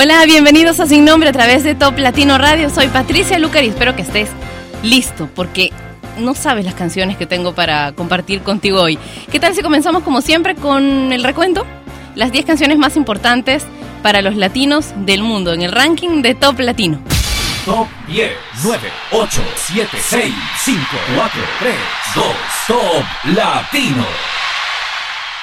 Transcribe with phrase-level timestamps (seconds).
[0.00, 2.70] Hola, bienvenidos a Sin Nombre a través de Top Latino Radio.
[2.70, 4.30] Soy Patricia Lucar y espero que estés
[4.84, 5.72] listo porque
[6.18, 8.96] no sabes las canciones que tengo para compartir contigo hoy.
[9.32, 11.66] ¿Qué tal si comenzamos como siempre con el recuento?
[12.14, 13.64] Las 10 canciones más importantes
[14.00, 17.00] para los latinos del mundo en el ranking de Top Latino.
[17.64, 18.30] Top 10,
[18.62, 20.80] 9, 8, 7, 6, 5,
[21.16, 21.74] 4, 3,
[22.14, 22.24] 2,
[22.68, 24.37] Top Latino.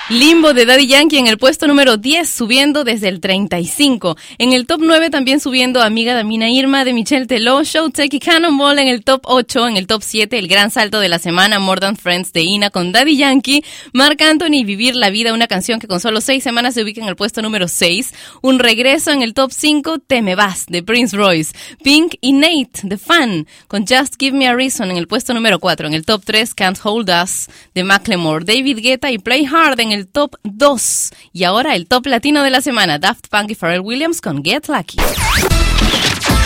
[0.09, 4.15] Limbo de Daddy Yankee en el puesto número 10, subiendo desde el 35.
[4.37, 8.19] En el top 9 también subiendo Amiga de Mina Irma de Michelle Teló, Show Take
[8.19, 9.67] Cannonball en el top 8.
[9.67, 12.69] En el top 7, el gran salto de la semana, More Than Friends de Ina
[12.69, 13.63] con Daddy Yankee.
[13.93, 17.07] Mark Anthony, Vivir la Vida, una canción que con solo 6 semanas se ubica en
[17.07, 18.13] el puesto número 6.
[18.43, 21.55] Un regreso en el top 5, Te Me Vas de Prince Royce.
[21.83, 25.59] Pink y Nate, The Fan, con Just Give Me a Reason en el puesto número
[25.59, 25.87] 4.
[25.87, 28.45] En el top 3, Can't Hold Us de Macklemore.
[28.45, 31.11] David Guetta y Play Hard en el top 2.
[31.31, 34.67] Y ahora el top latino de la semana, Daft Punk y Pharrell Williams con Get
[34.67, 34.97] Lucky.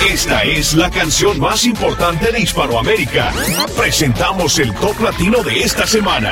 [0.08, 3.34] Esta es la canción más importante de Hispanoamérica.
[3.78, 6.32] Presentamos el top latino de esta semana.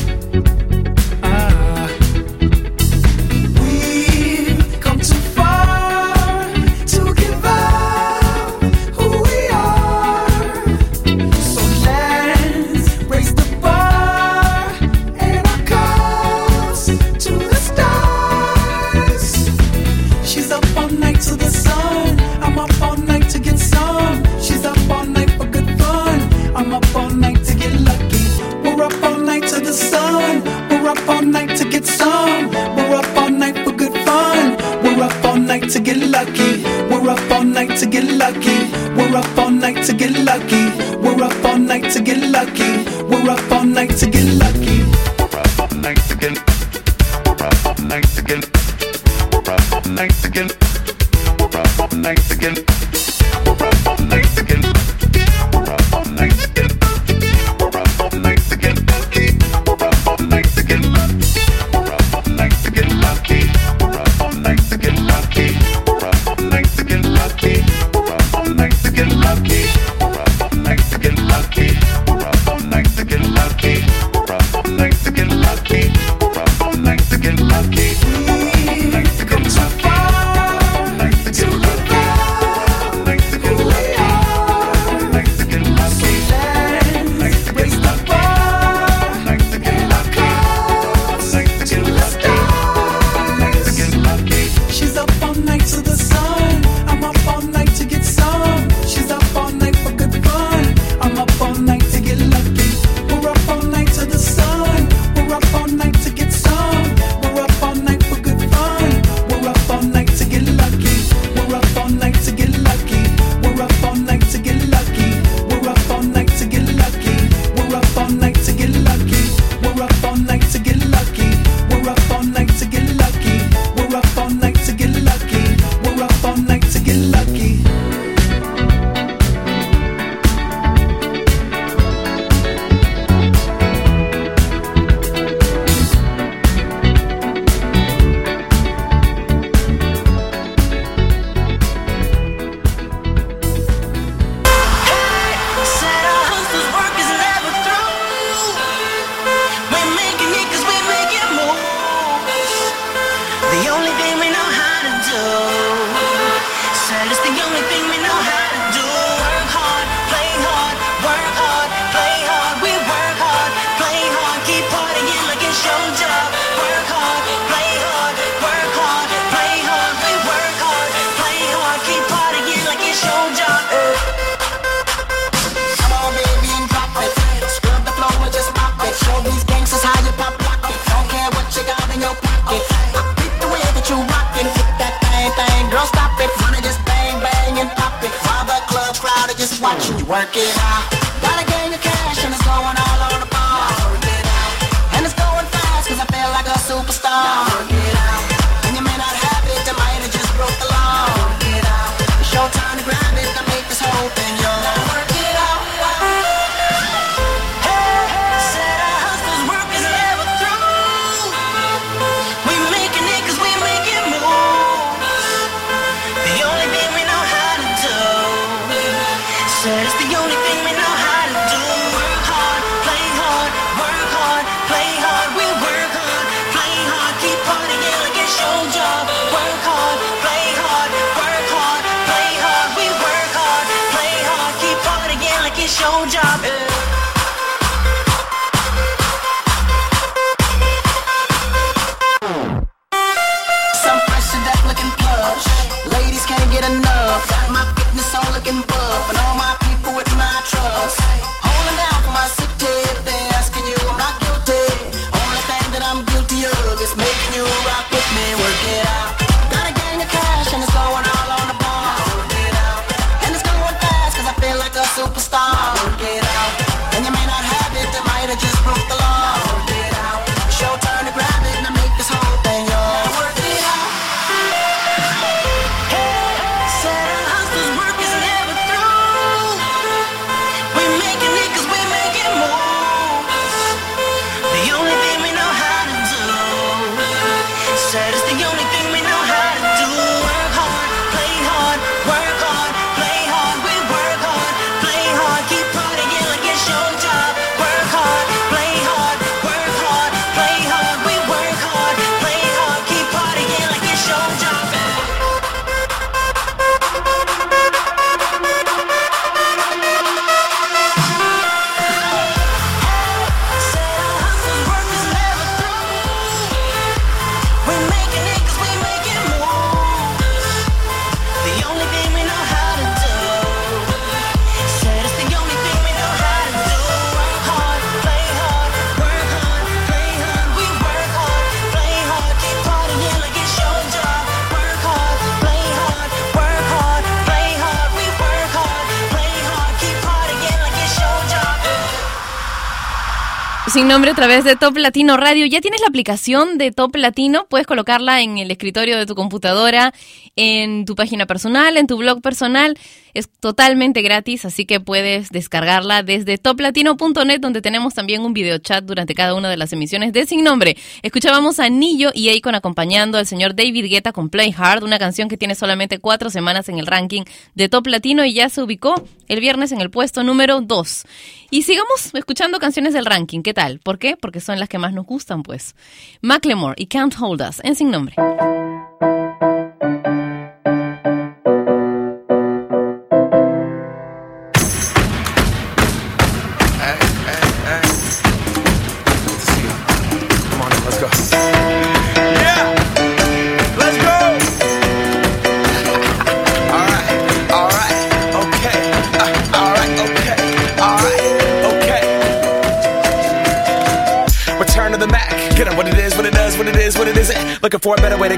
[343.71, 345.45] Sin nombre a través de Top Latino Radio.
[345.45, 347.45] ¿Ya tienes la aplicación de Top Latino?
[347.47, 349.93] Puedes colocarla en el escritorio de tu computadora,
[350.41, 352.75] en tu página personal, en tu blog personal.
[353.13, 358.83] Es totalmente gratis, así que puedes descargarla desde toplatino.net, donde tenemos también un video chat
[358.83, 360.77] durante cada una de las emisiones de Sin Nombre.
[361.03, 365.29] Escuchábamos a Nillo y Akon acompañando al señor David Guetta con Play Hard, una canción
[365.29, 368.95] que tiene solamente cuatro semanas en el ranking de Top Latino y ya se ubicó
[369.27, 371.03] el viernes en el puesto número 2.
[371.51, 373.41] Y sigamos escuchando canciones del ranking.
[373.41, 373.79] ¿Qué tal?
[373.79, 374.17] ¿Por qué?
[374.17, 375.75] Porque son las que más nos gustan, pues.
[376.21, 378.15] Macklemore y Can't Hold Us en Sin Nombre.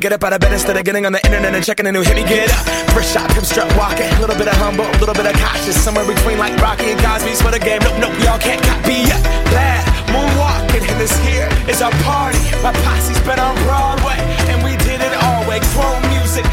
[0.04, 2.04] Get up out of bed instead of getting on the internet and checking a new
[2.04, 2.16] hit.
[2.20, 2.68] Me get up.
[2.92, 4.12] First shot, pimp strut walking.
[4.12, 5.80] A little bit of humble, a little bit of cautious.
[5.80, 7.80] Somewhere between like Rocky and Cosby's for the game.
[7.80, 9.24] Nope, nope, y'all can't copy yet.
[9.56, 12.44] Bad moonwalking, and this here is our party.
[12.60, 14.20] My posse's been on Broadway,
[14.52, 15.64] and we did it all way.
[15.72, 16.44] Chrome music.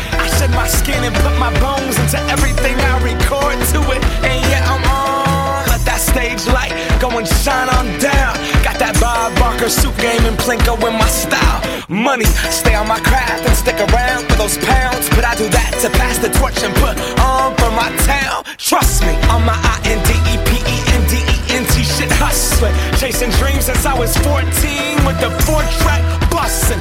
[9.61, 11.85] Barker suit game and Plinko in my style.
[11.87, 15.11] Money, stay on my craft and stick around for those pounds.
[15.11, 18.45] But I do that to pass the torch and put on for my town.
[18.57, 21.85] Trust me, on my I N D E P E N D E N T
[21.85, 22.73] shit hustling.
[22.97, 24.41] Chasing dreams since I was 14
[25.05, 26.01] with the four track
[26.33, 26.81] busting.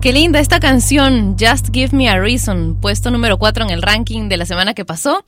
[0.00, 4.30] Qué linda esta canción, Just Give Me a Reason, puesto número 4 en el ranking
[4.30, 5.26] de la semana que pasó.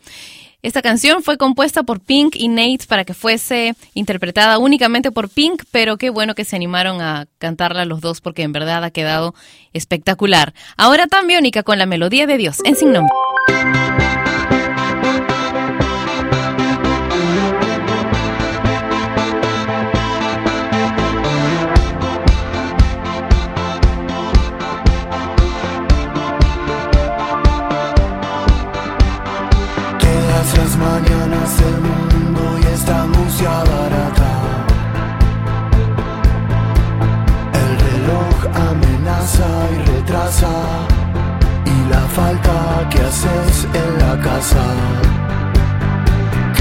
[0.63, 5.65] Esta canción fue compuesta por Pink y Nate para que fuese interpretada únicamente por Pink,
[5.71, 9.35] pero qué bueno que se animaron a cantarla los dos porque en verdad ha quedado
[9.75, 10.55] espectacular.
[10.79, 13.15] Ahora también biónica con la melodía de Dios en sin nombre.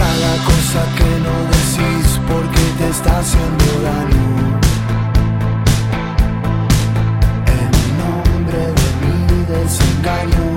[0.02, 4.28] Cada cosa que no decís porque te está haciendo daño.
[7.58, 9.16] En nombre de mi
[9.46, 10.51] desengaño.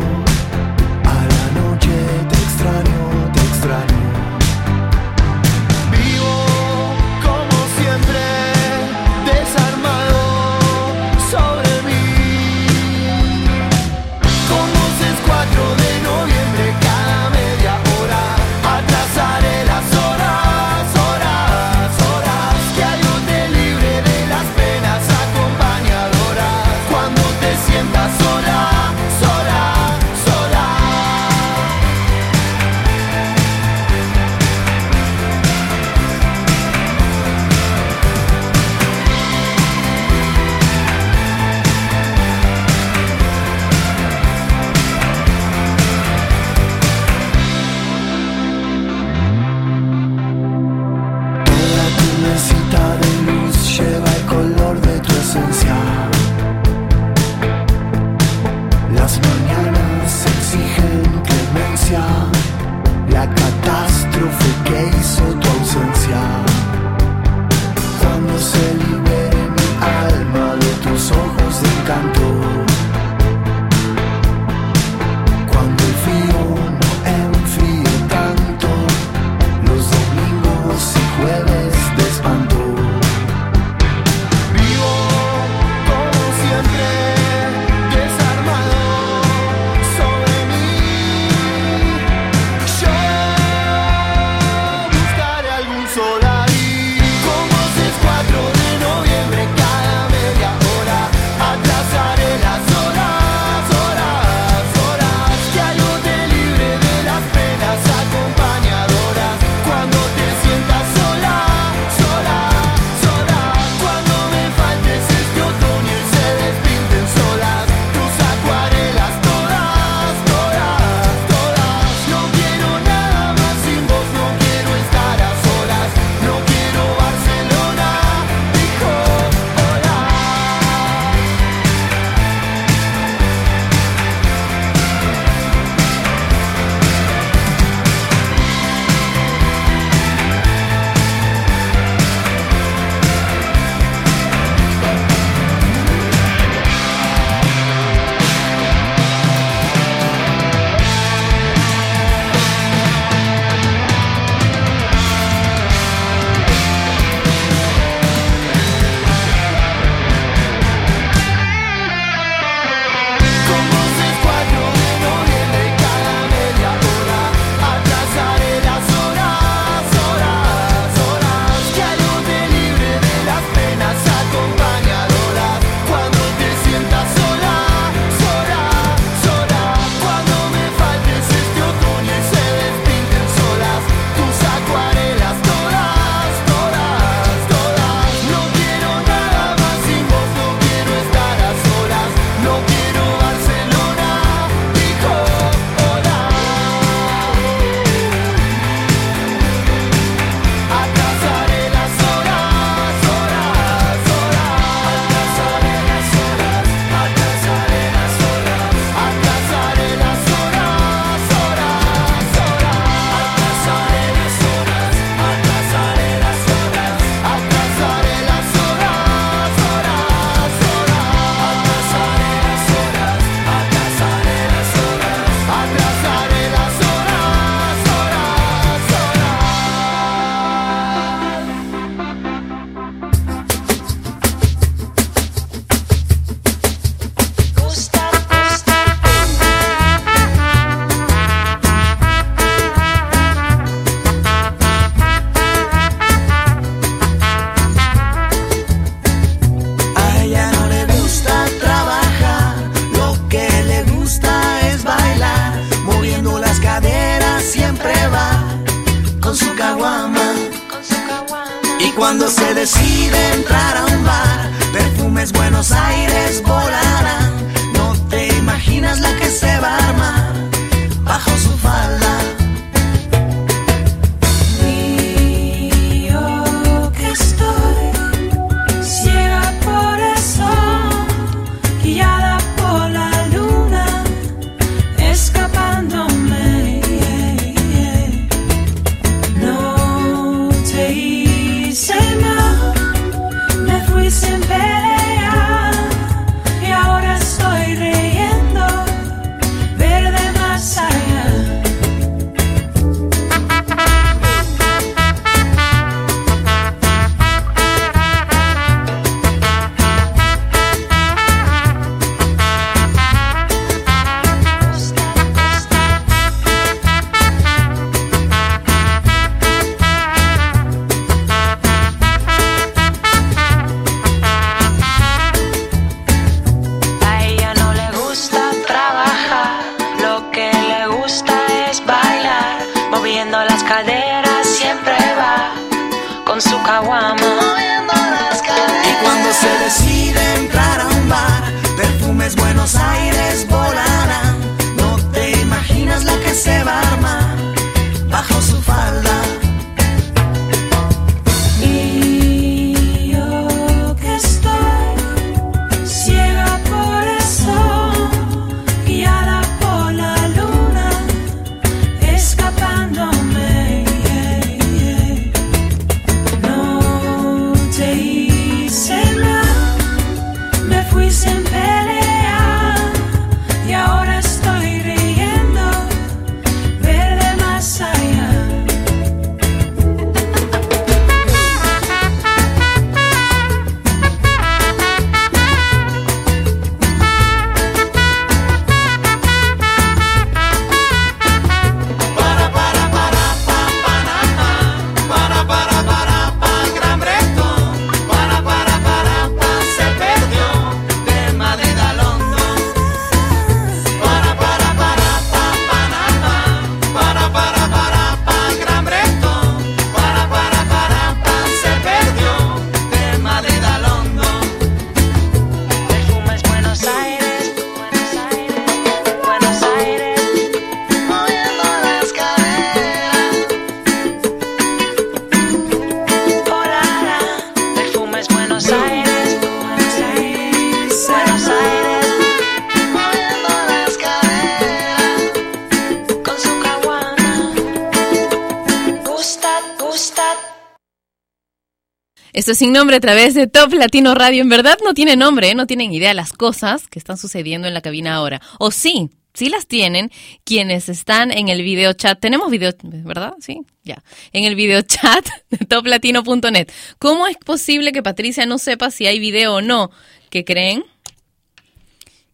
[442.46, 444.42] Es sin nombre a través de Top Latino Radio.
[444.42, 445.54] En verdad no tiene nombre, ¿eh?
[445.54, 448.42] no tienen idea de las cosas que están sucediendo en la cabina ahora.
[448.58, 450.10] O sí, sí las tienen
[450.44, 452.20] quienes están en el video chat.
[452.20, 453.32] Tenemos video, ¿verdad?
[453.40, 454.02] Sí, ya.
[454.34, 456.70] En el video chat de toplatino.net.
[456.98, 459.90] ¿Cómo es posible que Patricia no sepa si hay video o no?
[460.28, 460.84] ¿Qué creen?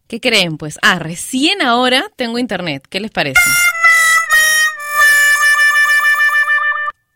[0.07, 0.57] ¿Qué creen?
[0.57, 2.85] Pues, ah, recién ahora tengo internet.
[2.89, 3.39] ¿Qué les parece?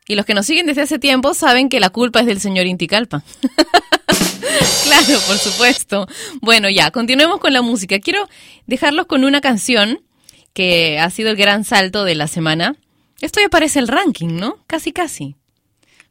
[0.08, 2.68] Y los que nos siguen desde hace tiempo saben que la culpa es del señor
[2.68, 3.24] Inticalpa.
[4.84, 6.08] claro, por supuesto.
[6.42, 8.00] Bueno, ya, continuemos con la música.
[8.00, 8.28] Quiero
[8.68, 10.02] dejarlos con una canción
[10.54, 12.76] que ha sido el gran salto de la semana.
[13.20, 14.60] Esto ya parece el ranking, ¿no?
[14.68, 15.36] Casi, casi.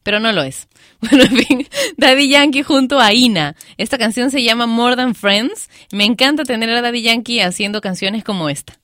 [0.03, 0.69] Pero no lo es.
[1.05, 3.57] Bueno, en fin, Daddy Yankee junto a Ina.
[3.77, 5.69] Esta canción se llama More Than Friends.
[5.93, 8.81] Me encanta tener a Daddy Yankee haciendo canciones como esta.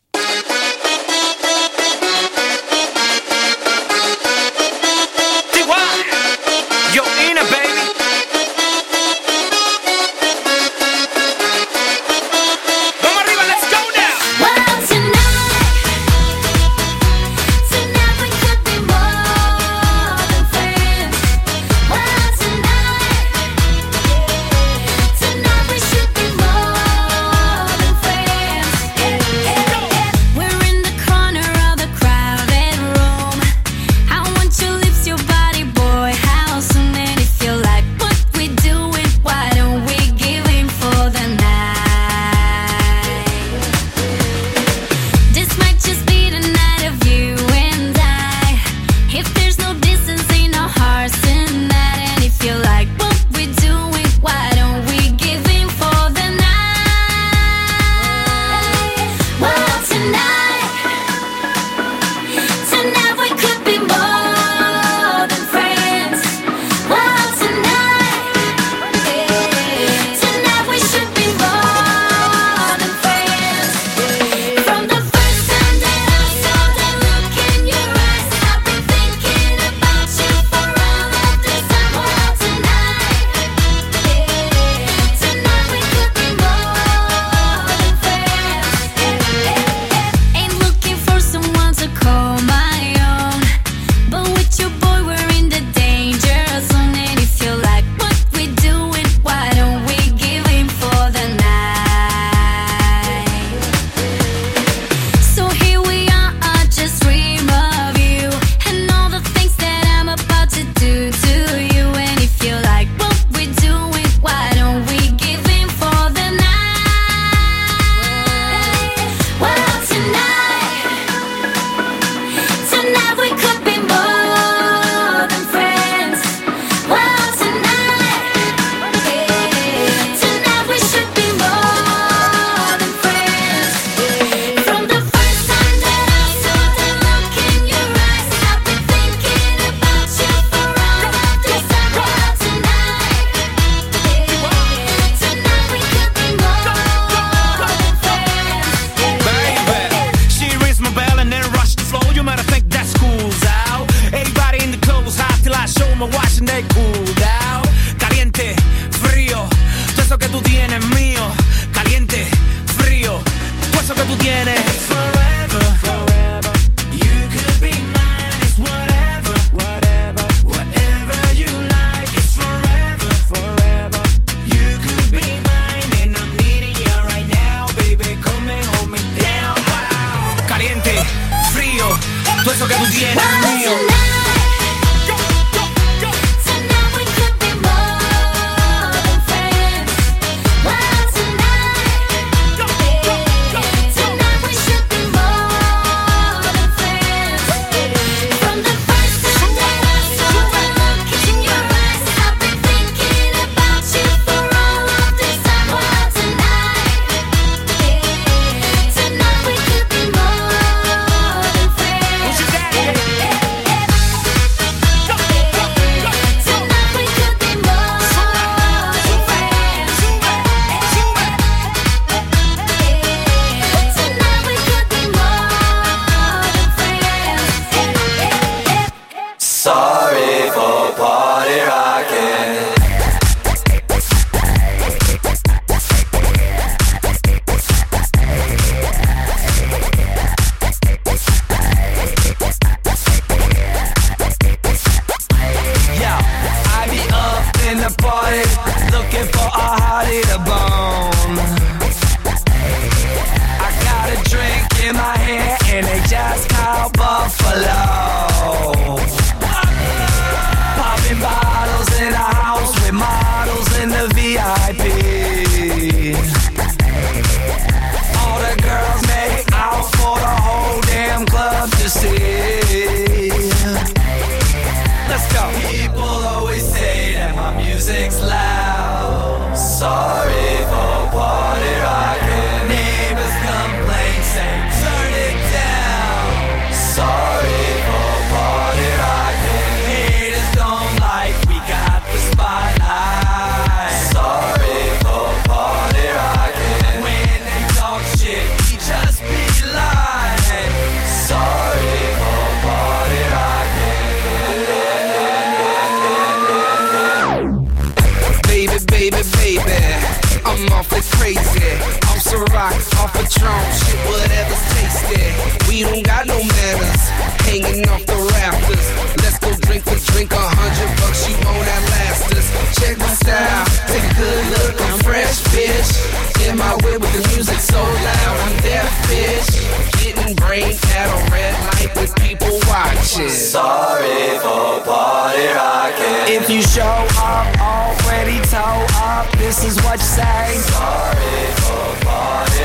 [340.01, 340.57] Say.
[340.57, 342.65] Sorry for party.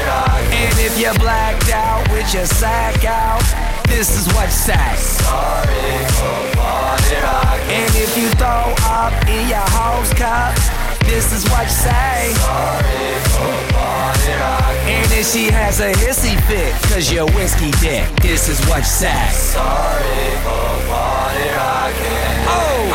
[0.56, 3.44] And if you're blacked out with your sack out,
[3.88, 4.96] this is what you say.
[4.98, 7.16] Sorry for party.
[7.72, 10.56] And if you throw up in your hose cup,
[11.06, 12.34] this is what you say.
[12.34, 14.32] Sorry for party.
[14.86, 18.84] And if she has a hissy fit, cause you're whiskey dick, this is what you
[18.84, 19.30] say.
[19.32, 21.50] Sorry for party
[22.48, 22.95] oh, oh,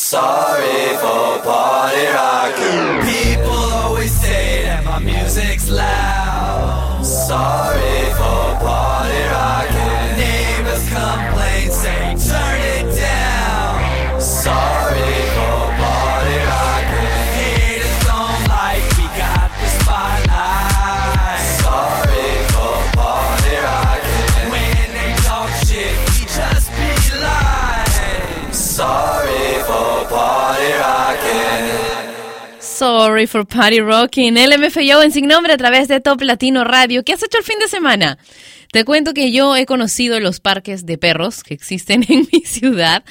[0.11, 2.99] Sorry for party rocking.
[3.07, 7.01] People always say that my music's loud.
[7.01, 9.60] Sorry for party rocking.
[32.81, 34.33] Sorry for Party Rocking.
[34.33, 37.03] LMFAO en Sin Nombre a través de Top Latino Radio.
[37.03, 38.17] ¿Qué has hecho el fin de semana?
[38.71, 43.03] Te cuento que yo he conocido los parques de perros que existen en mi ciudad.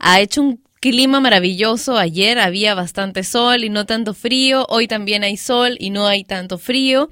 [0.00, 1.96] Ha hecho un clima maravilloso.
[1.96, 4.66] Ayer había bastante sol y no tanto frío.
[4.68, 7.08] Hoy también hay sol y no hay tanto frío.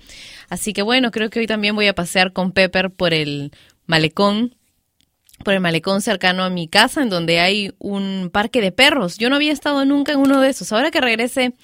[0.49, 3.53] Así que bueno, creo que hoy también voy a pasear con Pepper por el
[3.87, 4.57] malecón
[5.43, 9.19] por el malecón cercano a mi casa, en donde hay un parque de perros.
[9.19, 10.73] Yo no había estado nunca en uno de esos.
[10.73, 11.55] Ahora que regrese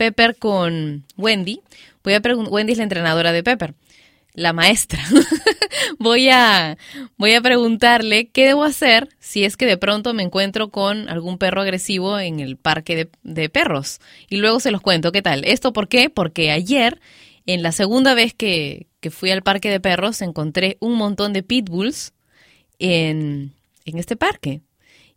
[0.00, 1.60] Pepper con Wendy,
[2.02, 3.74] voy a Wendy es la entrenadora de Pepper,
[4.32, 4.98] la maestra.
[5.98, 6.78] voy a
[7.18, 11.36] voy a preguntarle qué debo hacer si es que de pronto me encuentro con algún
[11.36, 14.00] perro agresivo en el parque de, perros.
[14.30, 15.44] Y luego se los cuento qué tal.
[15.44, 16.08] ¿Esto por qué?
[16.08, 16.98] Porque ayer,
[17.44, 21.42] en la segunda vez que, que fui al parque de perros, encontré un montón de
[21.42, 22.14] pitbulls
[22.78, 23.52] en,
[23.84, 24.62] en este parque.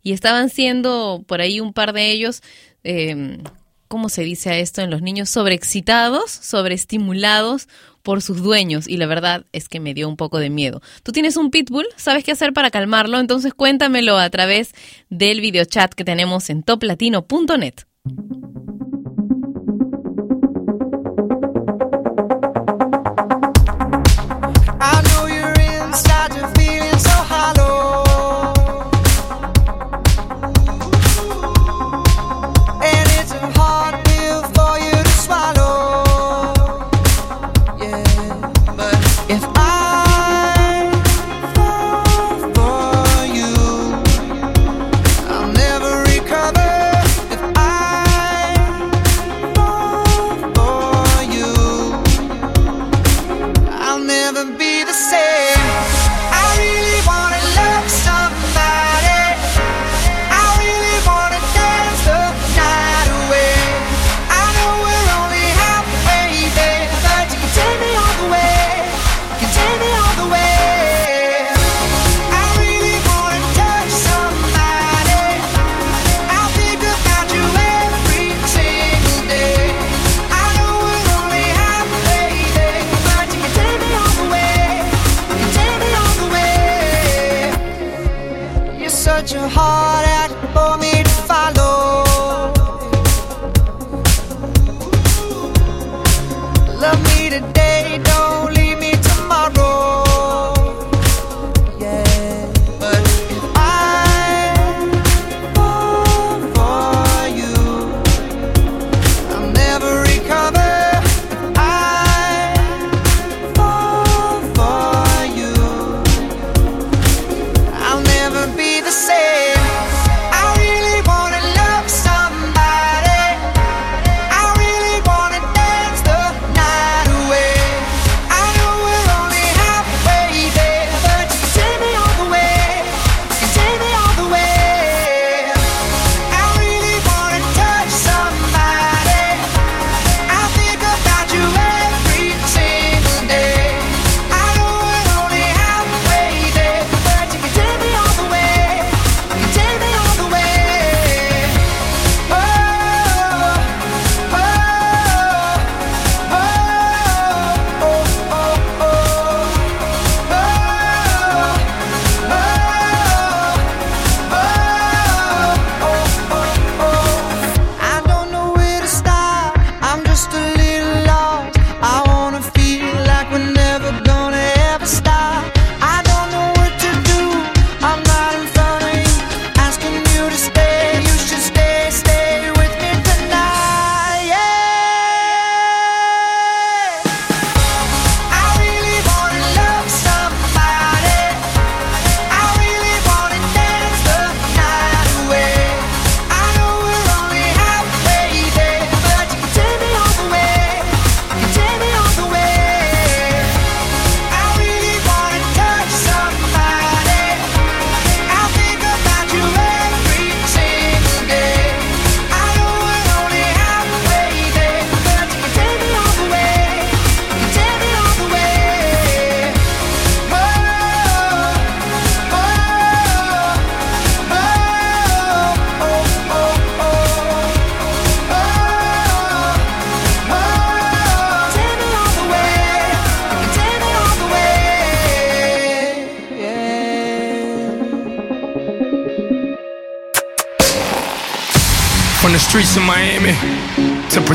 [0.02, 2.42] Y estaban siendo por ahí un par de ellos,
[2.82, 3.38] eh,
[3.88, 5.30] ¿cómo se dice a esto en los niños?
[5.30, 7.68] Sobreexcitados, sobreestimulados
[8.02, 8.86] por sus dueños.
[8.86, 10.80] Y la verdad es que me dio un poco de miedo.
[11.02, 11.86] ¿Tú tienes un pitbull?
[11.96, 13.18] ¿Sabes qué hacer para calmarlo?
[13.18, 14.72] Entonces cuéntamelo a través
[15.08, 17.74] del videochat que tenemos en toplatino.net.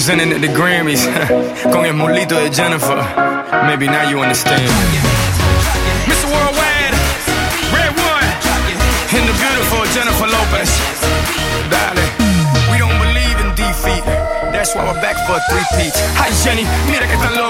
[0.10, 1.06] presenting at the Grammys
[1.72, 2.98] con el molito de Jennifer.
[3.68, 4.66] Maybe now you understand.
[6.10, 6.26] Mr.
[6.26, 6.98] Worldwide,
[7.70, 8.26] Red One,
[9.14, 10.72] and the beautiful Jennifer Lopez.
[11.70, 12.02] Dale,
[12.74, 14.02] we don't believe in defeat.
[14.50, 15.94] That's why we're back for a three-peat.
[16.18, 16.66] Hi Jenny,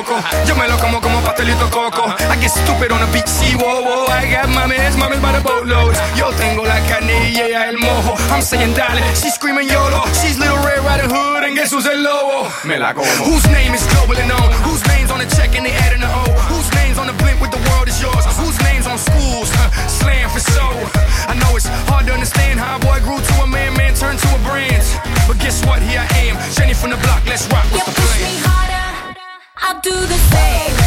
[0.10, 0.24] loco.
[0.48, 2.06] Yo me lo como como pastelito coco.
[2.08, 4.08] I get stupid on the beach, see, whoa, whoa.
[4.08, 6.00] I got mames, mames by the boatloads.
[6.18, 8.16] Yo tengo la carne y ella el mojo.
[8.32, 10.06] I'm saying dale, she's screaming YOLO.
[10.22, 12.50] She's Little Red Riding Hood and guess who's el lobo?
[12.66, 13.08] Me la como.
[13.26, 14.52] Whose name is globally known?
[14.66, 16.24] Whose name's on the check and they adding the O?
[16.50, 18.26] Whose name's on the blimp with the world is yours?
[18.38, 19.50] Whose name's on schools?
[19.54, 20.66] Huh, slam for so.
[21.30, 24.20] I know it's hard to understand how a boy grew to a man, man turned
[24.20, 24.84] to a brand.
[25.28, 25.82] But guess what?
[25.82, 27.22] Here I am, Jenny from the block.
[27.26, 27.66] Let's rock.
[27.72, 28.79] What's the push plan?
[29.90, 30.79] do the same.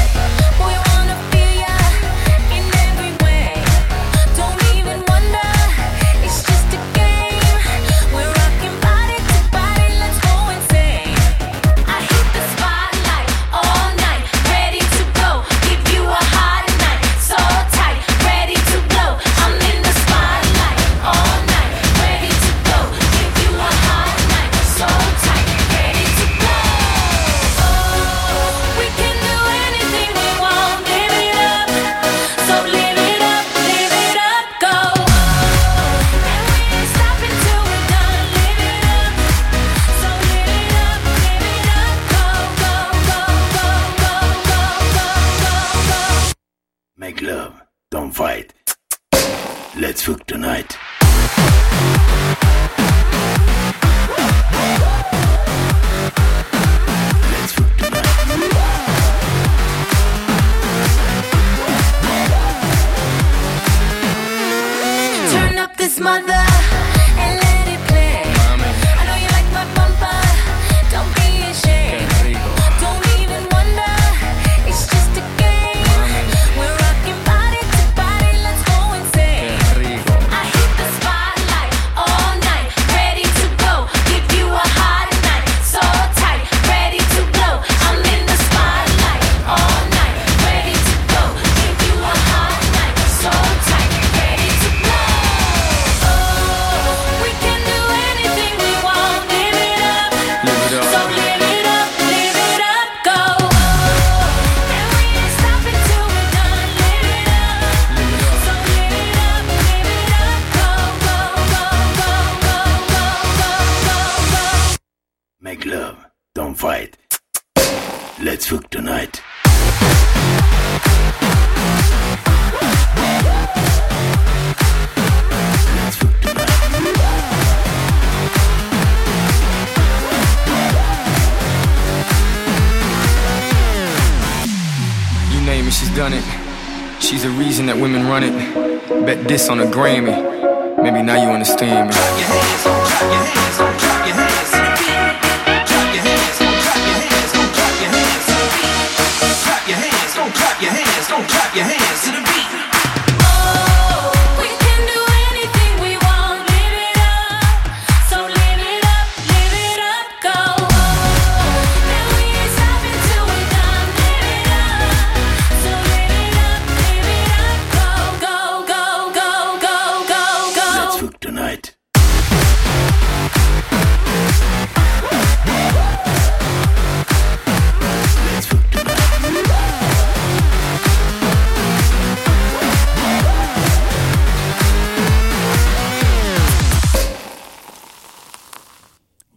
[139.32, 140.21] This on a Grammy.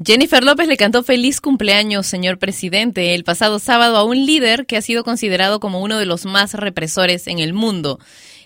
[0.06, 4.78] Jennifer López le cantó feliz cumpleaños, señor presidente, el pasado sábado a un líder que
[4.78, 7.99] ha sido considerado como uno de los más represores en el mundo.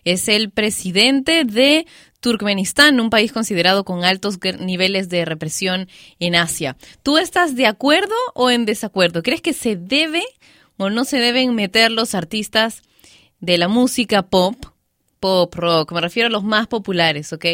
[0.06, 1.86] Es el presidente de
[2.22, 5.90] Turkmenistán, un país considerado con altos niveles de represión
[6.20, 6.78] en Asia.
[7.04, 9.22] ¿Tú estás de acuerdo o en desacuerdo?
[9.22, 10.24] ¿Crees que se debe
[10.78, 12.84] o no se deben meter los artistas
[13.42, 14.56] de la música pop
[15.20, 17.46] pop rock, me refiero a los más populares, ¿ok?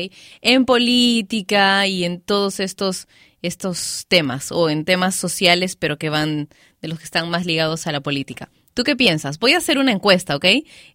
[0.42, 3.08] En política y en todos estos,
[3.48, 6.50] estos temas, o en temas sociales, pero que van
[6.82, 8.50] de los que están más ligados a la política.
[8.74, 9.40] ¿Tú qué piensas?
[9.40, 10.46] Voy a hacer una encuesta, ¿ok?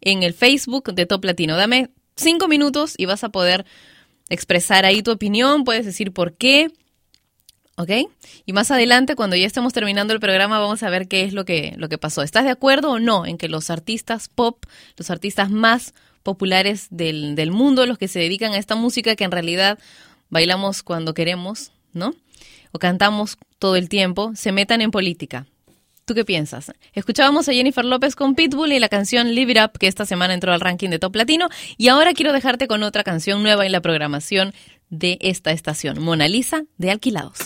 [0.00, 1.56] En el Facebook de Top Latino.
[1.56, 3.64] Dame cinco minutos y vas a poder
[4.28, 6.70] expresar ahí tu opinión, puedes decir por qué,
[7.76, 7.90] ¿ok?
[8.46, 11.44] Y más adelante, cuando ya estemos terminando el programa, vamos a ver qué es lo
[11.44, 12.22] que, lo que pasó.
[12.22, 14.64] ¿Estás de acuerdo o no en que los artistas pop,
[14.96, 19.24] los artistas más populares del, del mundo, los que se dedican a esta música que
[19.24, 19.78] en realidad
[20.28, 22.14] bailamos cuando queremos, ¿no?
[22.72, 25.46] O cantamos todo el tiempo, se metan en política.
[26.04, 26.72] ¿Tú qué piensas?
[26.92, 30.34] Escuchábamos a Jennifer López con Pitbull y la canción Live It Up, que esta semana
[30.34, 31.48] entró al ranking de Top Latino.
[31.76, 34.52] Y ahora quiero dejarte con otra canción nueva en la programación
[34.88, 37.38] de esta estación, Mona Lisa de Alquilados.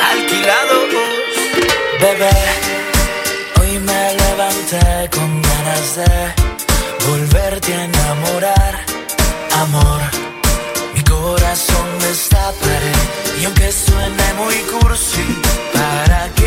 [0.00, 0.88] Alquilados,
[2.00, 2.30] bebé.
[3.60, 6.51] Hoy me levanté con ganas de
[7.08, 8.74] volverte a enamorar,
[9.62, 10.00] amor.
[10.94, 12.92] Mi corazón destaparé
[13.40, 15.24] y aunque suene muy cursi,
[15.72, 16.41] para que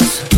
[0.00, 0.31] me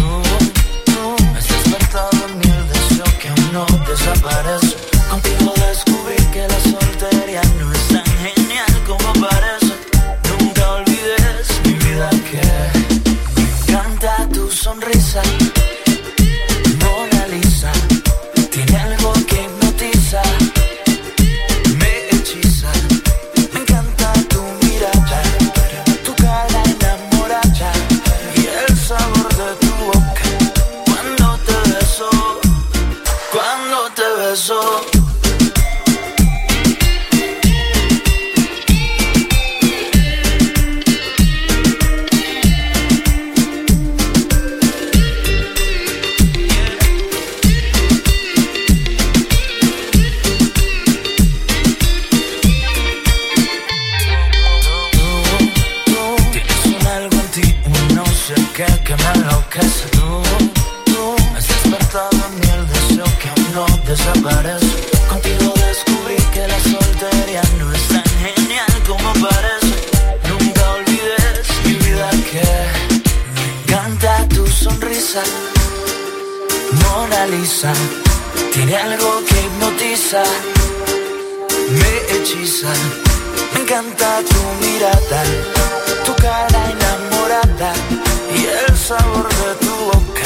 [34.47, 34.74] te
[77.35, 77.73] Mona Lisa
[78.53, 80.23] tiene algo que hipnotiza,
[81.71, 82.73] me hechiza.
[83.53, 85.23] Me encanta tu mirada,
[86.05, 87.73] tu cara enamorada
[88.37, 90.25] y el sabor de tu boca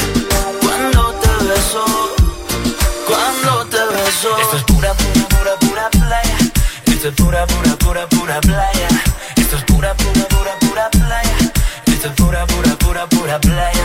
[0.61, 1.85] cuando te beso,
[3.07, 4.37] cuando te beso.
[4.41, 6.37] Esto es pura, pura, pura, pura playa.
[6.85, 8.87] Esto es pura, pura, pura, pura playa.
[9.35, 11.37] Esto es pura, pura, pura, pura playa.
[11.85, 13.78] Esto es pura, pura, pura, pura playa,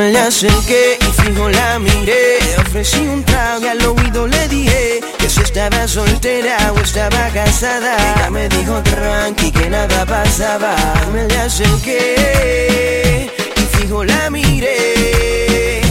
[0.00, 2.38] me le acerqué y fijo la miré.
[2.58, 7.92] Ofrecí un trago y al oído le dije Que si estaba soltera o estaba casada.
[8.16, 10.74] Ella me dijo tranqui que nada pasaba
[11.12, 15.82] Me le acerqué y fijo la miré.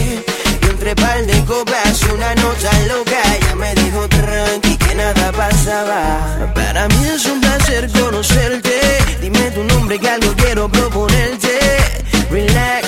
[0.62, 6.50] Y entre par de copas una nota loca Ella me dijo tranqui que nada pasaba
[6.54, 8.74] Para mí es un placer conocerte.
[9.20, 11.58] Dime tu nombre que algo quiero proponerte.
[12.30, 12.79] Relax,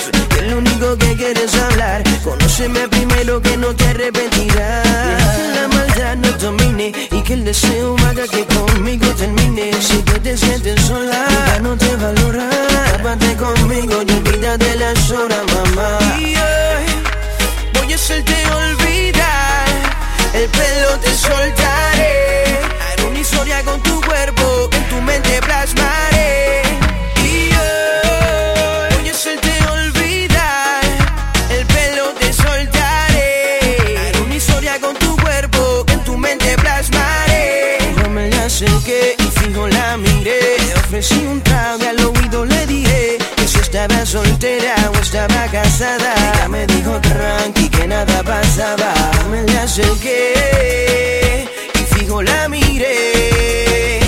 [1.33, 2.03] quieres hablar.
[2.23, 4.83] Conóceme primero que no te arrepentirás.
[5.37, 9.71] Que la maldad no domine Y que el deseo haga que conmigo termine.
[9.81, 12.49] Si tú te sientes sola Ya no te valora
[12.91, 15.39] Tápate conmigo y olvídate las horas,
[49.73, 53.99] Acerqué y fijo la miré.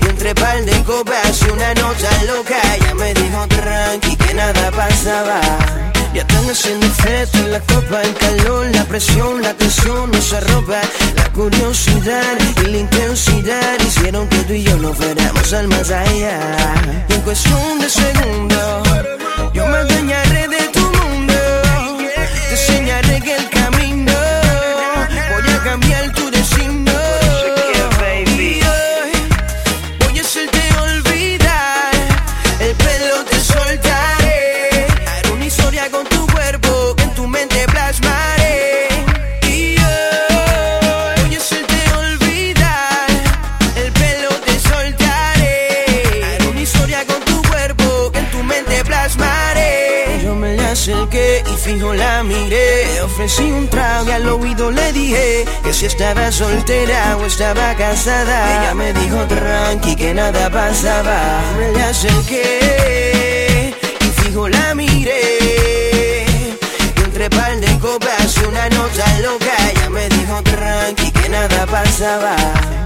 [0.00, 4.70] Y entre par de copas y una nota loca, ella me dijo tranqui que nada
[4.70, 5.42] pasaba.
[6.14, 10.80] Ya están haciendo efecto en la copa, el calor, la presión, la tensión nos arroba.
[11.16, 16.38] La curiosidad y la intensidad hicieron que tú y yo nos fuéramos al más allá.
[17.10, 18.88] Y en cuestión de segundos,
[19.52, 20.63] yo me adueñaré de
[51.92, 53.00] la miré.
[53.02, 58.62] Ofrecí un trago y al oído le dije que si estaba soltera o estaba casada.
[58.62, 61.42] Ella me dijo tranqui que nada pasaba.
[61.58, 66.24] Me le acerqué y fijo la miré.
[66.96, 69.54] Y entre par de copas y una nota loca.
[69.70, 72.36] Ella me dijo tranqui que nada pasaba.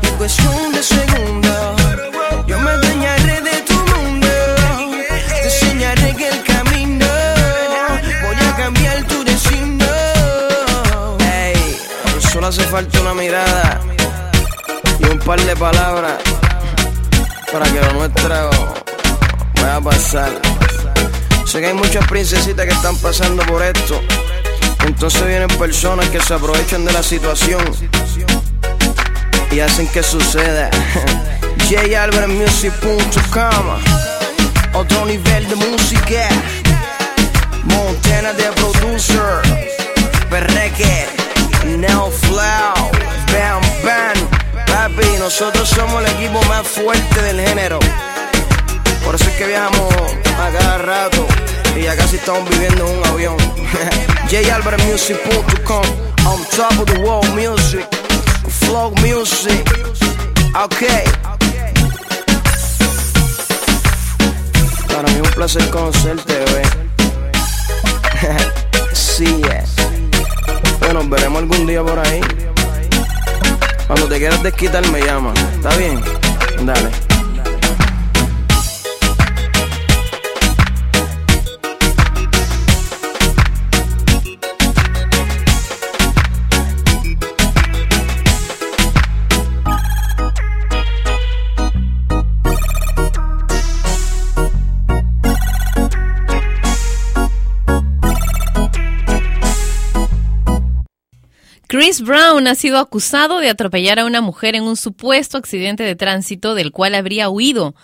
[0.03, 1.83] Y en cuestión de segundos,
[2.47, 4.29] yo me adueñaré de tu mundo.
[5.29, 6.48] Te enseñaré que el
[8.59, 9.87] cambiar tu destino.
[11.21, 11.79] Ey,
[12.33, 13.81] solo hace falta una mirada
[14.99, 16.19] y un par de palabras
[17.53, 18.51] para que lo nuestro
[19.55, 20.31] vaya a pasar.
[21.47, 24.01] Sé que hay muchas princesitas que están pasando por esto.
[24.85, 27.63] Entonces vienen personas que se aprovechan de la situación
[29.51, 30.71] y hacen que suceda.
[31.71, 33.67] JAlbertMusic.com
[34.75, 36.29] Otro nivel de música.
[37.69, 39.43] Montana de producer.
[40.31, 41.07] Perreque.
[41.79, 42.75] Now Flow.
[43.33, 44.17] Bam Bam.
[44.67, 47.79] Papi, nosotros somos el equipo más fuerte del género.
[49.05, 49.95] Por eso es que viajamos
[50.39, 51.27] a cada rato
[51.77, 53.37] y ya casi estamos viviendo en un avión.
[54.31, 57.87] JAlbertMusic.com On top of the world music.
[58.49, 59.65] Flow music.
[60.55, 60.83] Ok.
[64.89, 66.88] Para mí es un placer conocerte, bebé.
[68.93, 69.77] Sí, es.
[70.81, 72.21] Bueno, nos veremos algún día por ahí.
[73.87, 75.33] Cuando te quieras desquitar, me llama.
[75.55, 76.01] ¿Está bien?
[76.65, 77.08] Dale.
[101.89, 105.97] Chris Brown ha sido acusado de atropellar a una mujer en un supuesto accidente de
[105.97, 107.75] tránsito del cual habría huido.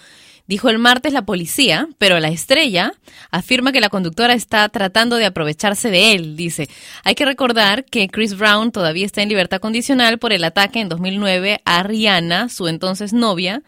[0.46, 2.92] Dijo el martes la policía, pero la estrella
[3.30, 6.36] afirma que la conductora está tratando de aprovecharse de él.
[6.36, 6.68] Dice,
[7.02, 10.90] hay que recordar que Chris Brown todavía está en libertad condicional por el ataque en
[10.90, 13.62] 2009 a Rihanna, su entonces novia,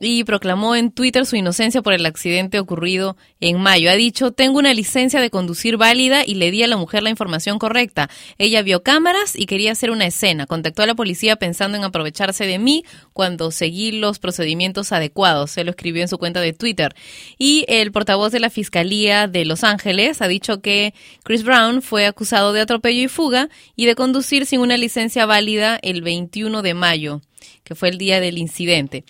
[0.00, 3.90] y proclamó en Twitter su inocencia por el accidente ocurrido en mayo.
[3.90, 7.10] Ha dicho, tengo una licencia de conducir válida y le di a la mujer la
[7.10, 8.10] información correcta.
[8.36, 10.46] Ella vio cámaras y quería hacer una escena.
[10.46, 12.84] Contactó a la policía pensando en aprovecharse de mí
[13.14, 15.50] cuando seguí los procedimientos adecuados.
[15.50, 16.94] Se lo escribió en su cuenta de Twitter.
[17.38, 20.92] Y el portavoz de la Fiscalía de Los Ángeles ha dicho que
[21.22, 25.78] Chris Brown fue acusado de atropello y fuga y de conducir sin una licencia válida
[25.82, 27.22] el 21 de mayo,
[27.64, 29.04] que fue el día del incidente.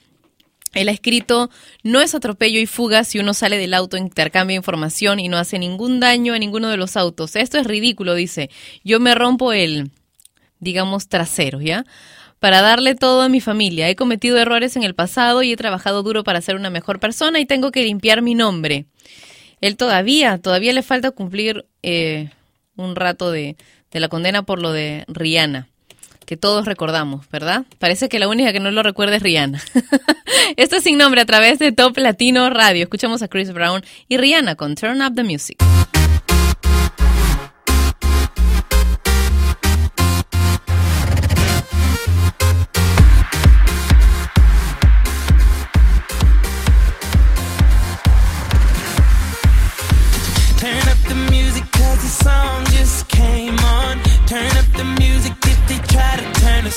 [0.77, 1.51] Él ha escrito,
[1.83, 5.59] no es atropello y fuga si uno sale del auto, intercambia información y no hace
[5.59, 7.35] ningún daño a ninguno de los autos.
[7.35, 8.51] Esto es ridículo, dice.
[8.85, 9.91] Yo me rompo el,
[10.61, 11.87] digamos, trasero, ¿ya?
[12.41, 13.89] Para darle todo a mi familia.
[13.89, 17.41] He cometido errores en el pasado y he trabajado duro para ser una mejor persona
[17.41, 18.85] y tengo que limpiar mi nombre.
[19.63, 22.29] Él todavía, todavía le falta cumplir eh,
[22.77, 23.57] un rato de,
[23.91, 25.71] de la condena por lo de Rihanna
[26.27, 27.65] que todos recordamos, ¿verdad?
[27.79, 29.63] Parece que la única que no lo recuerda es Rihanna.
[30.57, 32.83] Esto es sin nombre a través de Top Latino Radio.
[32.83, 35.57] Escuchamos a Chris Brown y Rihanna con Turn Up the Music.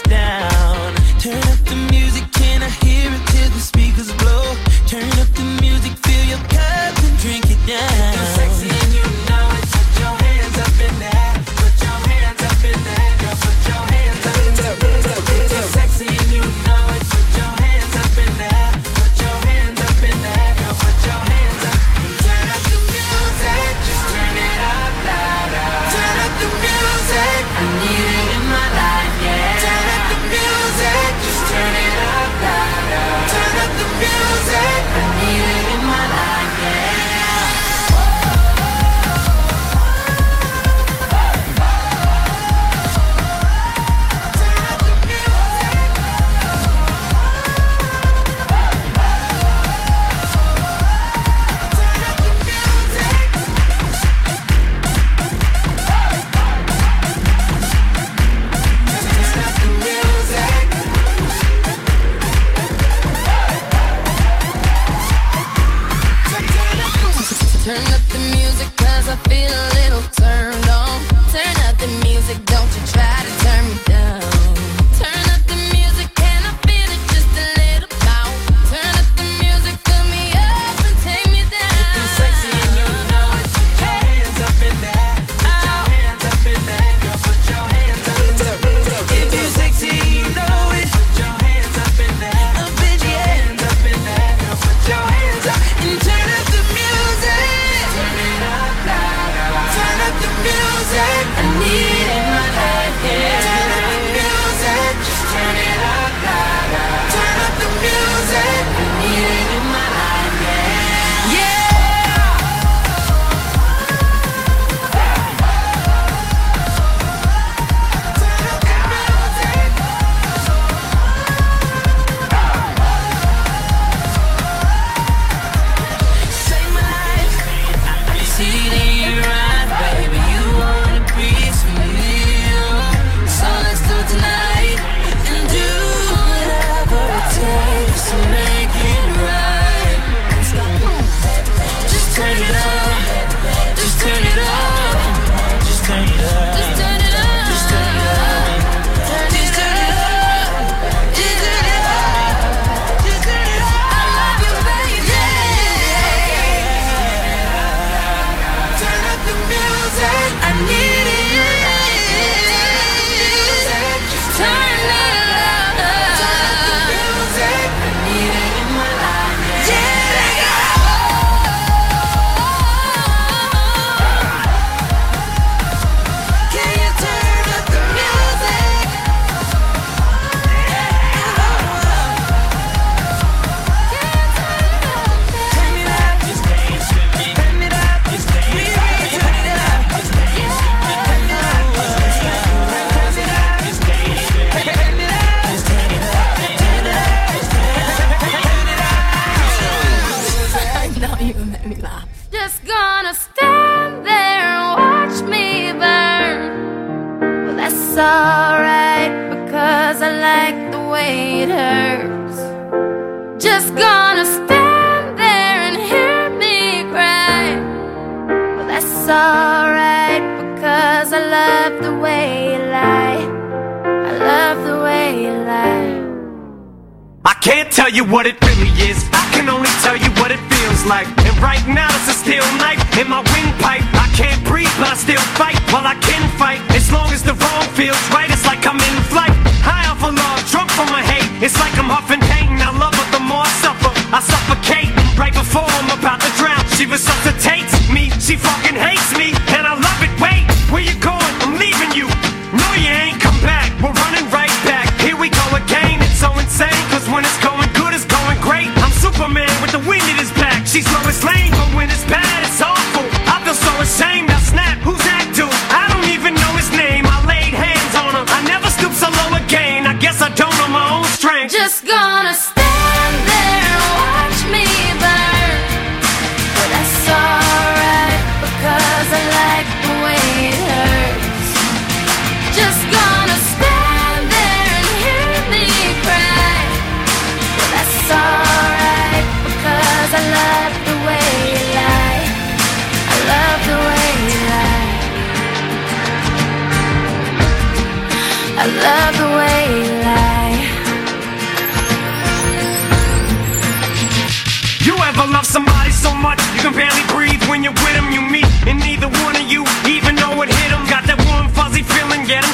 [0.02, 0.59] Down.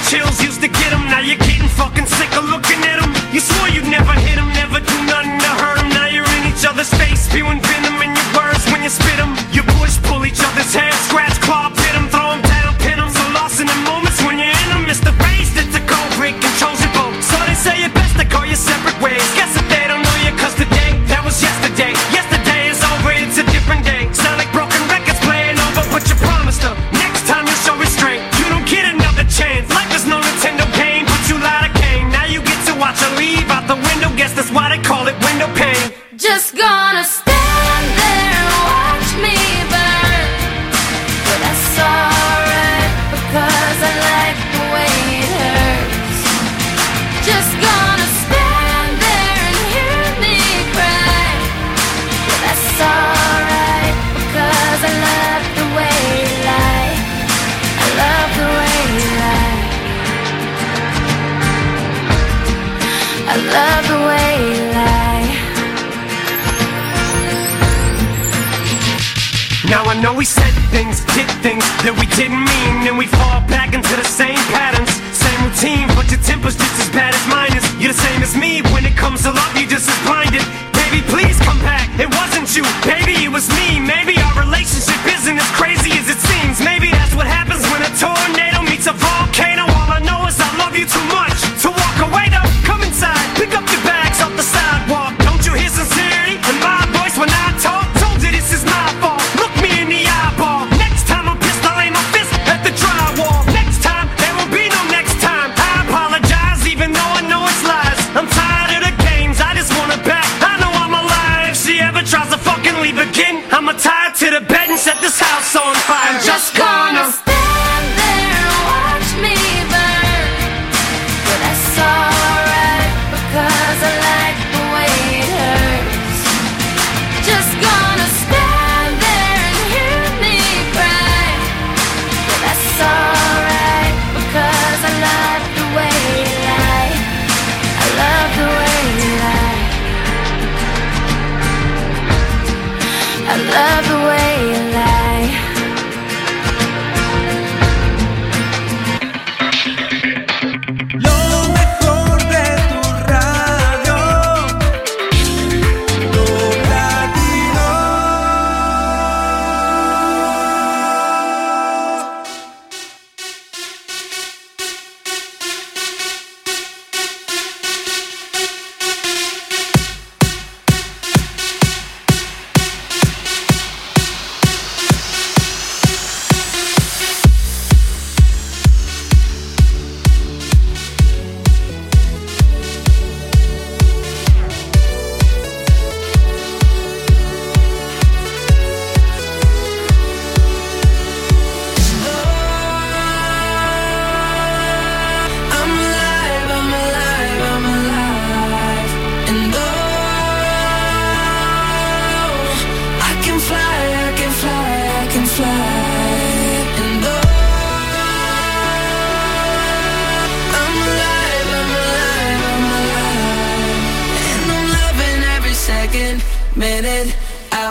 [0.05, 3.09] Chills used to get them, now you're getting fucking sick of looking at them.
[3.33, 5.89] You swore you'd never hit them, never do nothing to hurt them.
[5.89, 9.33] Now you're in each other's face, spewing venom in your words when you spit them.
[9.49, 13.09] You push, pull each other's hair, scratch, claw, pit them, throw them down, pin them.
[13.09, 16.11] So lost in the moments when you're in them, it's the rage that's the cold
[16.21, 17.17] break controls your boat.
[17.25, 19.34] So they say it best to call you separate ways.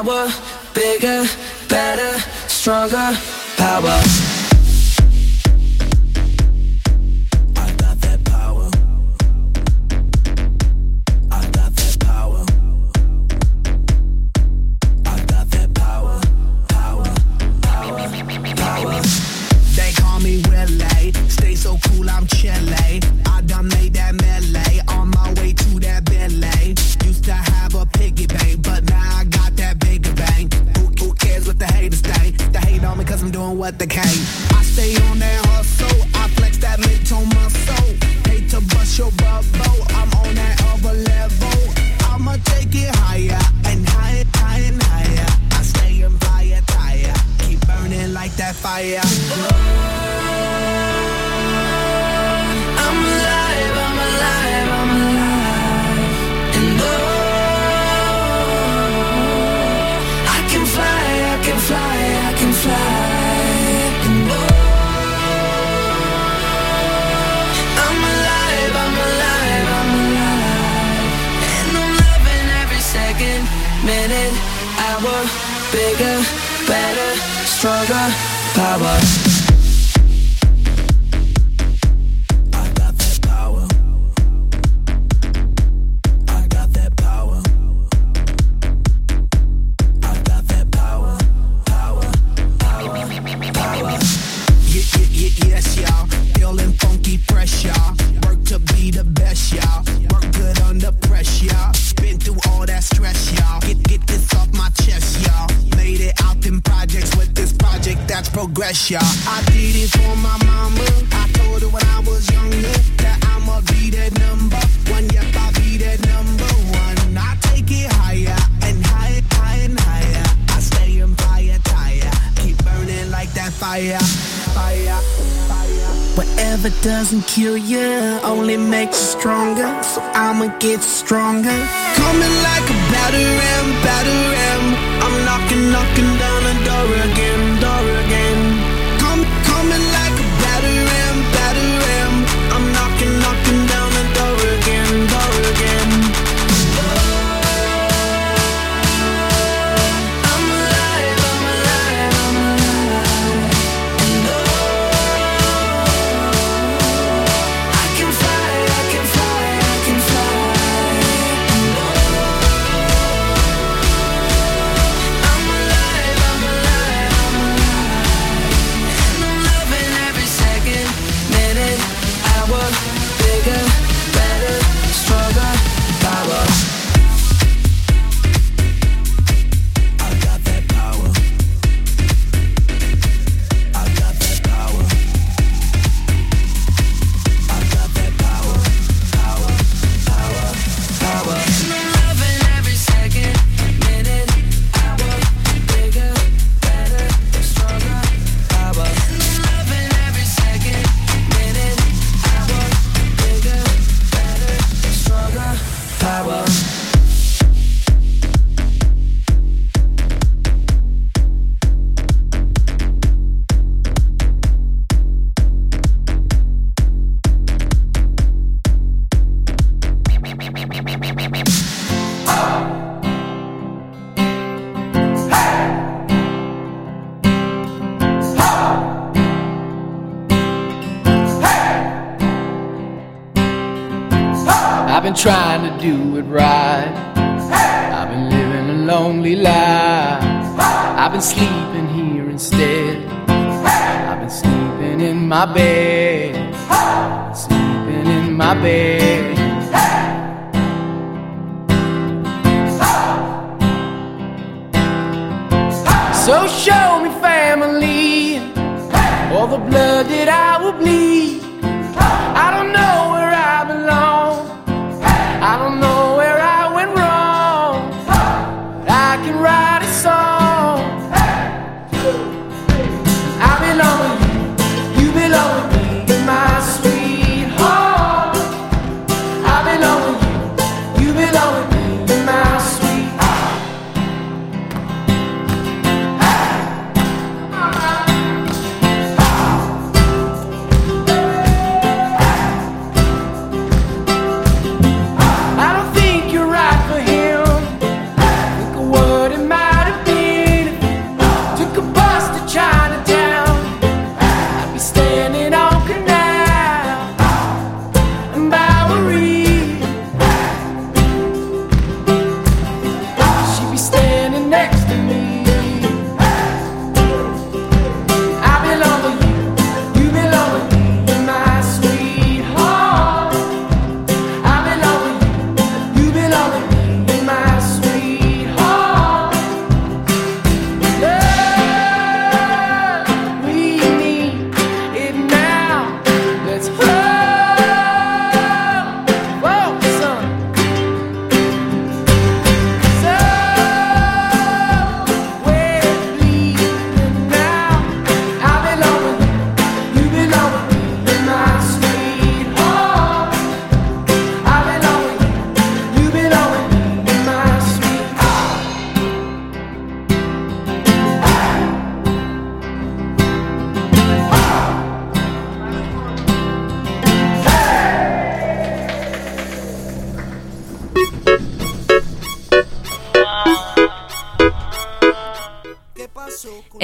[0.04, 0.28] Hour,
[0.74, 1.24] bigger,
[1.68, 3.16] better, stronger,
[3.56, 4.43] power.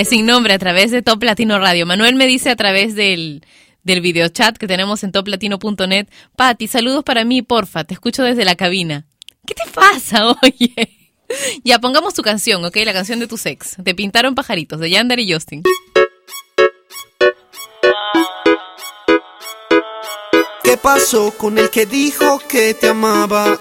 [0.00, 1.84] Es sin nombre a través de Top Latino Radio.
[1.84, 3.44] Manuel me dice a través del,
[3.82, 6.08] del videochat que tenemos en toplatino.net.
[6.36, 7.84] Pati, saludos para mí, porfa.
[7.84, 9.06] Te escucho desde la cabina.
[9.46, 11.12] ¿Qué te pasa, oye?
[11.64, 12.76] Ya, pongamos tu canción, ¿ok?
[12.76, 13.76] La canción de tu ex.
[13.84, 15.64] Te pintaron pajaritos, de Yandar y Justin.
[20.64, 23.60] ¿Qué pasó con el que dijo que te amaba?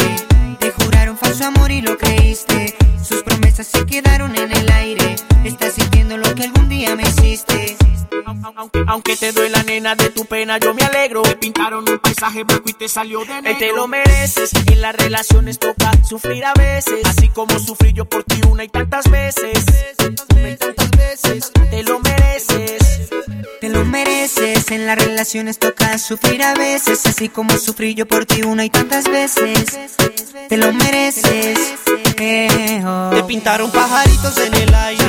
[1.41, 2.75] Falso amor y lo creíste.
[3.03, 5.15] Sus promesas se quedaron en el aire.
[5.43, 7.77] Estás sintiendo lo que algún día me hiciste.
[8.55, 11.23] Aunque, aunque te duela nena de tu pena, yo me alegro.
[11.23, 13.59] Te pintaron un paisaje blanco y te salió de negro.
[13.59, 14.51] te lo mereces.
[14.67, 17.03] En las relaciones toca sufrir a veces.
[17.05, 19.65] Así como sufrí yo por ti una y tantas veces.
[20.35, 21.51] Una y tantas veces.
[21.71, 22.80] Te lo mereces.
[23.59, 28.25] Te lo mereces, en las relaciones toca sufrir a veces, así como sufrí yo por
[28.25, 29.89] ti una y tantas veces.
[30.49, 31.75] Te lo mereces.
[32.17, 33.11] eh, oh.
[33.13, 35.05] Te pintaron pajaritos en el aire.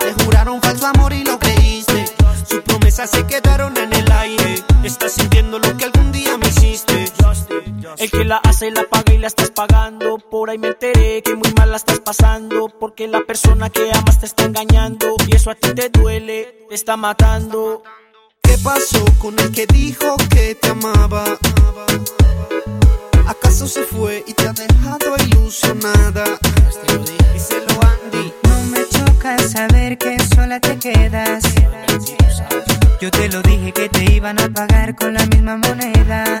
[0.00, 2.06] Te juraron falso amor y lo creíste.
[2.48, 4.62] Sus promesas se quedaron en el aire.
[4.82, 6.39] Estás sintiendo lo que algún día.
[7.98, 10.18] El que la hace la paga y la estás pagando.
[10.18, 12.68] Por ahí me enteré que muy mal la estás pasando.
[12.68, 15.16] Porque la persona que amas te está engañando.
[15.26, 17.82] Y eso a ti te duele, te está matando.
[18.42, 21.24] ¿Qué pasó con el que dijo que te amaba?
[23.26, 26.24] ¿Acaso se fue y te ha dejado ilusionada?
[27.32, 28.32] Díselo Andy.
[28.42, 31.44] No me choca saber que sola te quedas.
[33.00, 36.40] Yo te lo dije que te iban a pagar con la misma moneda.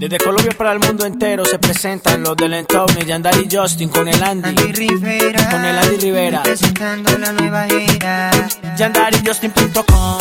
[0.00, 4.06] Desde Colombia para el mundo entero se presentan los del Entorno, Yandar y Justin con
[4.08, 4.48] el Andy.
[4.50, 6.42] Andy Rivera, Con el Andy Rivera.
[6.42, 8.30] presentando la nueva era.
[8.76, 10.18] Yandar y Justin.com.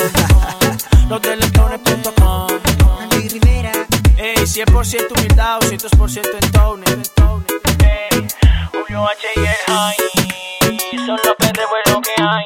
[1.09, 2.47] los del Entorno.com.
[3.01, 3.71] Andy Rivera.
[4.17, 6.85] Ey, 100% humildad, 200% Entorno.
[7.83, 8.27] Ey,
[8.71, 9.95] Julio H y el High.
[11.05, 12.45] Son los que de bueno que hay.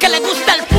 [0.00, 0.69] Que le gusta al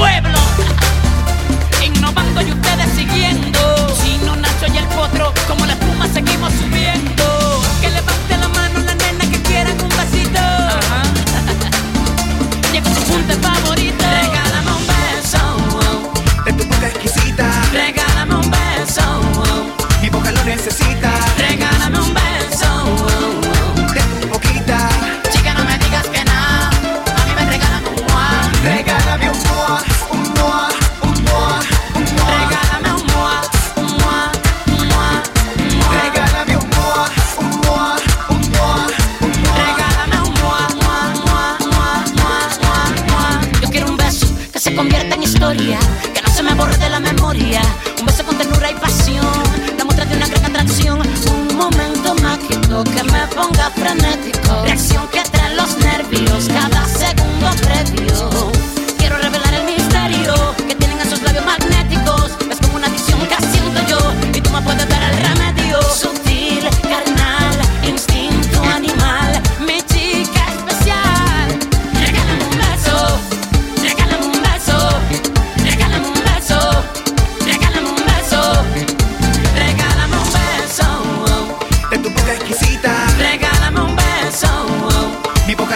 [45.57, 47.61] que no se me borre de la memoria.
[47.99, 49.25] Un beso con ternura y pasión,
[49.77, 51.01] la muestra de una gran atracción.
[51.01, 54.63] Un momento mágico que me ponga frenético.
[54.63, 58.30] Reacción que trae los nervios cada segundo previo.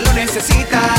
[0.06, 0.95] Lo necesita.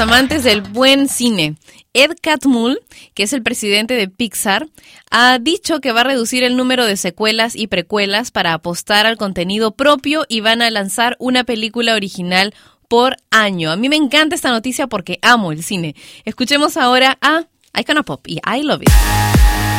[0.00, 1.56] amantes del buen cine.
[1.92, 2.80] Ed Catmull,
[3.14, 4.66] que es el presidente de Pixar,
[5.10, 9.18] ha dicho que va a reducir el número de secuelas y precuelas para apostar al
[9.18, 12.54] contenido propio y van a lanzar una película original
[12.88, 13.70] por año.
[13.70, 15.94] A mí me encanta esta noticia porque amo el cine.
[16.24, 17.44] Escuchemos ahora a
[17.78, 19.69] Icona Pop y I Love It.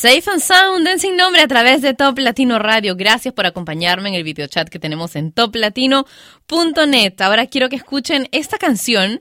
[0.00, 2.96] Safe and Sound en sin nombre a través de Top Latino Radio.
[2.96, 7.20] Gracias por acompañarme en el videochat que tenemos en toplatino.net.
[7.20, 9.20] Ahora quiero que escuchen esta canción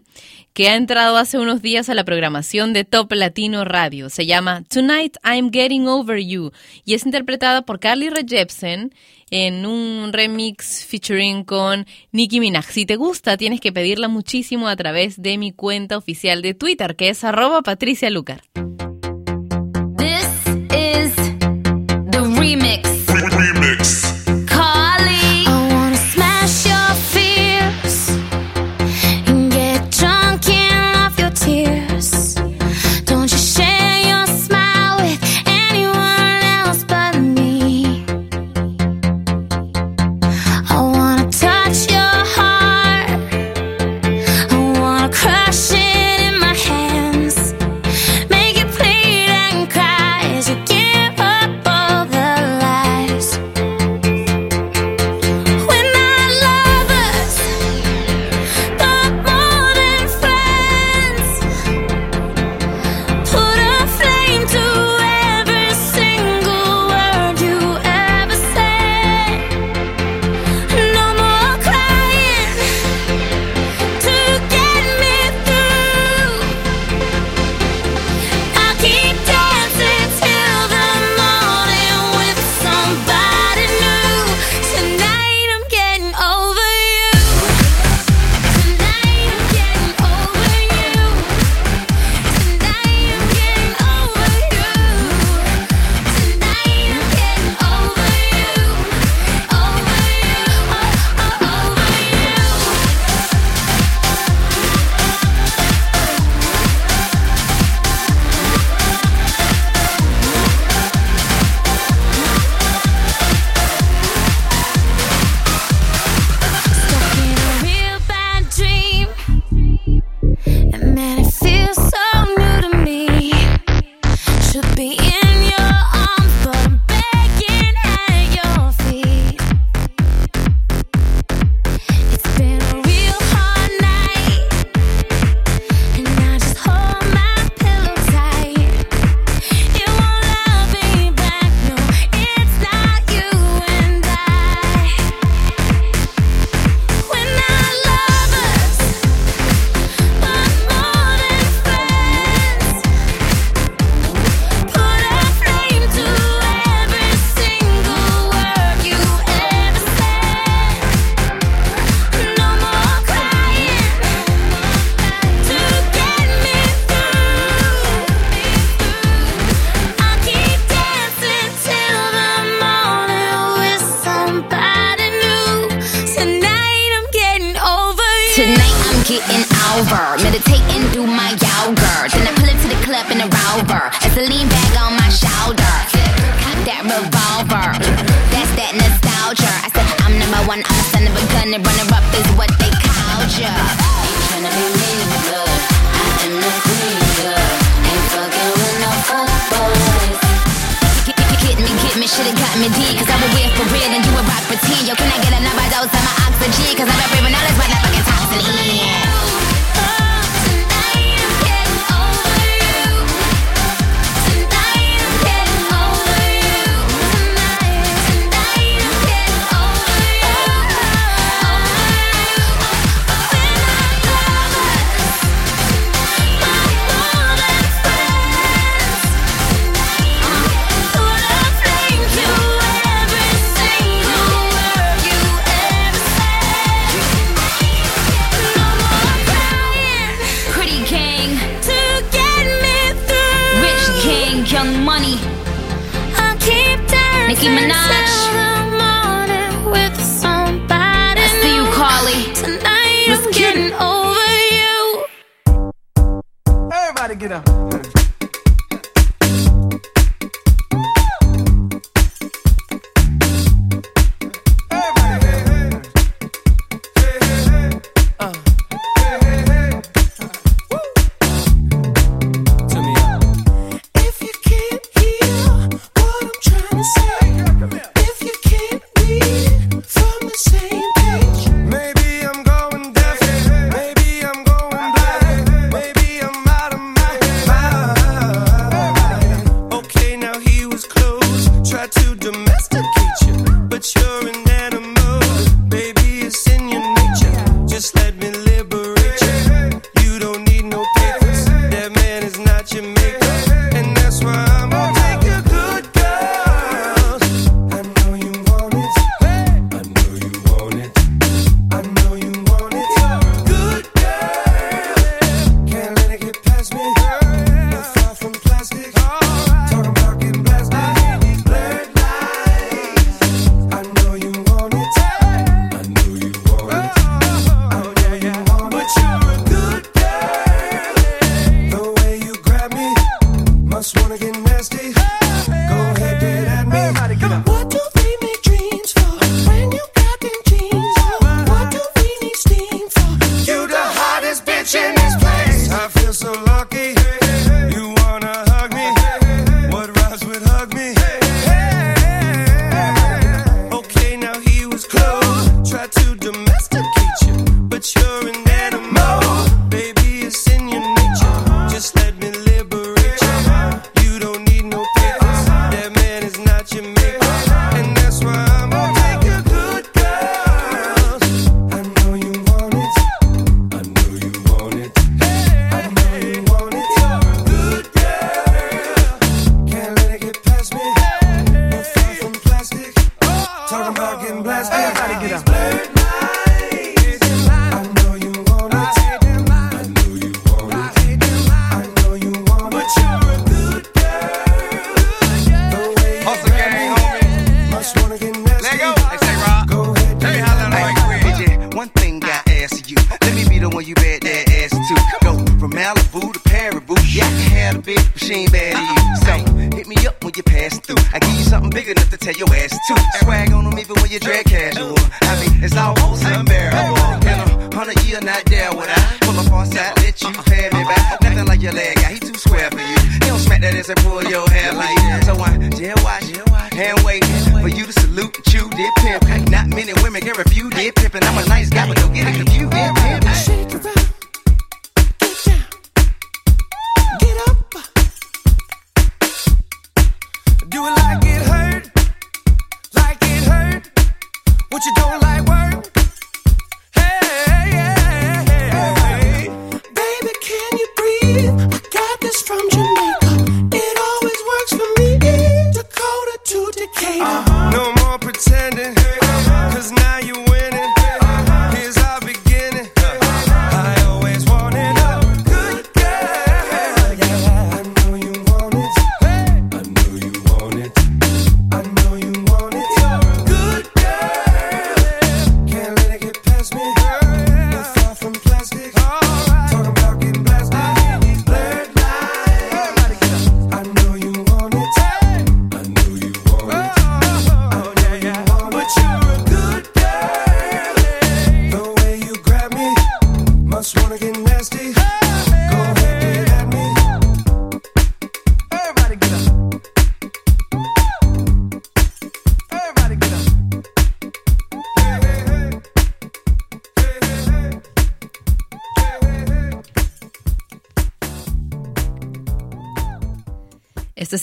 [0.53, 4.10] que ha entrado hace unos días a la programación de Top Latino Radio.
[4.10, 6.53] Se llama Tonight I'm Getting Over You
[6.85, 8.95] y es interpretada por Carly Rae Jepsen
[9.31, 12.72] en un remix featuring con Nicki Minaj.
[12.72, 16.95] Si te gusta, tienes que pedirla muchísimo a través de mi cuenta oficial de Twitter,
[16.95, 18.43] que es arroba patricialucar.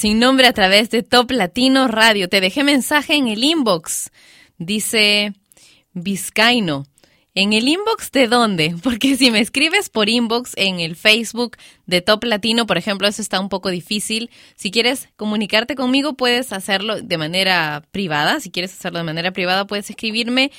[0.07, 2.29] Sin nombre a través de Top Latino Radio.
[2.29, 4.13] Te dejé mensaje en el inbox.
[4.57, 5.33] Dice
[5.95, 6.85] Vizcaino.
[7.35, 8.77] ¿En el inbox de dónde?
[8.85, 11.57] Porque si me escribes por inbox en el Facebook
[11.87, 14.31] de Top Latino, por ejemplo, eso está un poco difícil.
[14.55, 18.39] Si quieres comunicarte conmigo, puedes hacerlo de manera privada.
[18.39, 20.53] Si quieres hacerlo de manera privada, puedes escribirme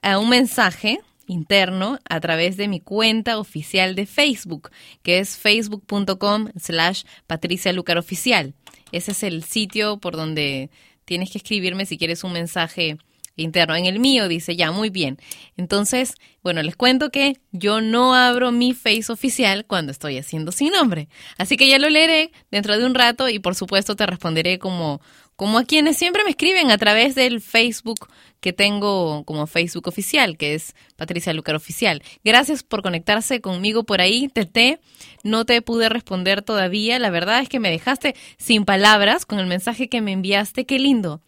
[0.00, 4.70] a un mensaje interno a través de mi cuenta oficial de Facebook,
[5.02, 8.54] que es facebook.com slash Patricia Lucar Oficial.
[8.92, 10.70] Ese es el sitio por donde
[11.04, 12.98] tienes que escribirme si quieres un mensaje
[13.36, 13.76] interno.
[13.76, 15.18] En el mío dice ya, muy bien.
[15.56, 20.72] Entonces, bueno, les cuento que yo no abro mi face oficial cuando estoy haciendo sin
[20.72, 21.08] nombre.
[21.38, 25.00] Así que ya lo leeré dentro de un rato y por supuesto te responderé como,
[25.36, 28.08] como a quienes siempre me escriben a través del Facebook
[28.40, 32.02] que tengo como Facebook oficial, que es Patricia Lucar Oficial.
[32.24, 34.80] Gracias por conectarse conmigo por ahí, Tete.
[35.22, 36.98] No te pude responder todavía.
[36.98, 40.64] La verdad es que me dejaste sin palabras con el mensaje que me enviaste.
[40.64, 41.20] Qué lindo.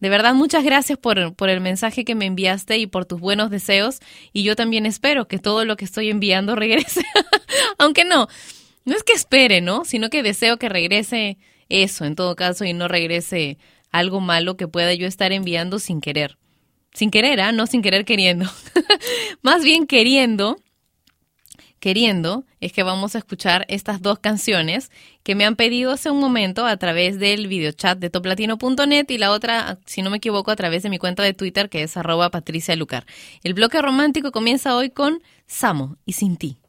[0.00, 3.50] De verdad, muchas gracias por, por el mensaje que me enviaste y por tus buenos
[3.50, 4.00] deseos.
[4.32, 7.04] Y yo también espero que todo lo que estoy enviando regrese.
[7.78, 8.26] Aunque no,
[8.84, 9.84] no es que espere, ¿no?
[9.84, 11.38] Sino que deseo que regrese
[11.72, 13.58] eso en todo caso y no regrese
[13.90, 16.38] algo malo que pueda yo estar enviando sin querer.
[16.92, 17.52] Sin querer, ¿ah?
[17.52, 18.50] No sin querer queriendo.
[19.42, 20.58] Más bien queriendo
[21.82, 24.92] queriendo es que vamos a escuchar estas dos canciones
[25.24, 29.32] que me han pedido hace un momento a través del videochat de toplatino.net y la
[29.32, 32.30] otra, si no me equivoco, a través de mi cuenta de Twitter que es arroba
[32.30, 33.04] Patricia Lucar.
[33.42, 36.61] El bloque romántico comienza hoy con Samo y Sin Ti.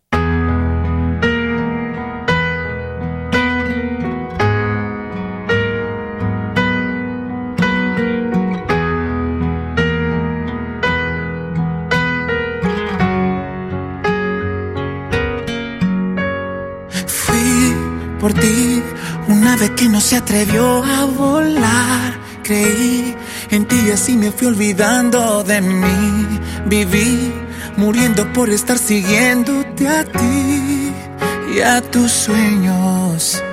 [18.23, 18.81] Por ti
[19.27, 22.13] una nube que no se atrevió a volar.
[22.41, 23.13] Creí
[23.51, 26.39] en ti y así me fui olvidando de mí.
[26.65, 27.33] Viví
[27.75, 30.93] muriendo por estar siguiéndote a ti
[31.53, 33.43] y a tus sueños.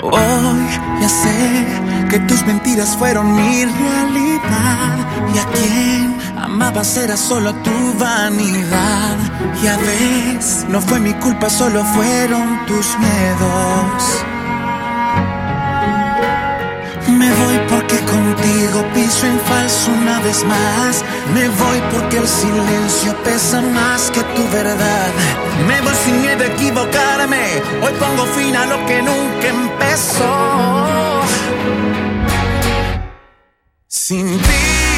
[0.00, 0.60] Hoy
[1.00, 1.66] ya sé
[2.08, 4.96] que tus mentiras fueron mi realidad
[5.34, 6.17] y a quien
[6.58, 9.16] amabas era solo tu vanidad.
[9.62, 13.98] Y a veces no fue mi culpa, solo fueron tus miedos.
[17.20, 21.04] Me voy porque contigo piso en falso una vez más.
[21.32, 25.10] Me voy porque el silencio pesa más que tu verdad.
[25.68, 27.44] Me voy sin miedo a equivocarme.
[27.82, 31.22] Hoy pongo fin a lo que nunca empezó.
[33.86, 34.97] Sin ti,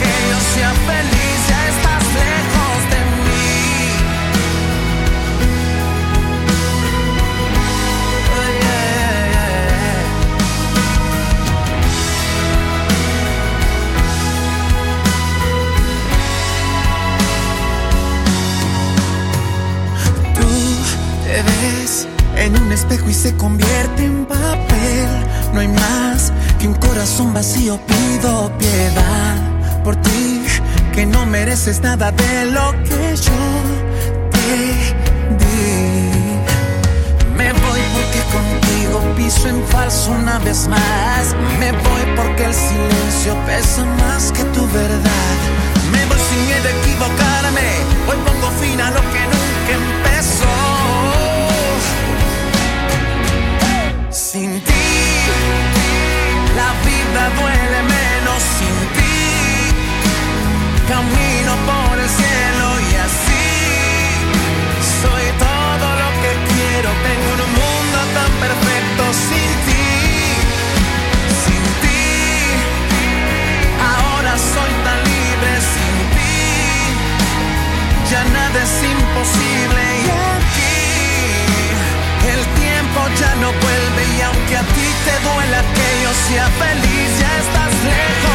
[0.53, 3.51] sea feliz, ya estás lejos de mí.
[20.35, 20.49] Tú
[21.25, 22.07] te ves
[22.37, 25.09] en un espejo y se convierte en papel.
[25.53, 27.79] No hay más que un corazón vacío.
[27.85, 29.35] Pido piedad
[29.83, 30.30] por ti,
[30.91, 33.41] que no mereces nada de lo que yo
[34.31, 34.55] te
[35.39, 35.63] di.
[37.37, 41.35] Me voy porque contigo piso en falso una vez más.
[41.59, 45.37] Me voy porque el silencio pesa más que tu verdad.
[45.91, 47.69] Me voy sin miedo a equivocarme.
[48.07, 50.55] Hoy pongo fin a lo que nunca empezó.
[54.09, 54.85] Sin ti,
[56.55, 59.10] la vida duele menos sin ti.
[60.91, 63.47] Camino por el cielo y así
[65.01, 66.89] soy todo lo que quiero.
[67.07, 69.87] Tengo un mundo tan perfecto sin ti.
[71.43, 72.03] Sin ti,
[73.79, 76.35] ahora soy tan libre sin ti.
[78.11, 80.75] Ya nada es imposible y aquí
[82.35, 87.09] el tiempo ya no vuelve y aunque a ti te duela que yo sea feliz,
[87.21, 88.30] ya estás lejos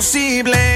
[0.00, 0.69] imposible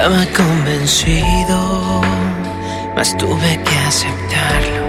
[0.00, 2.00] estaba convencido,
[2.96, 4.84] mas tuve que aceptarlo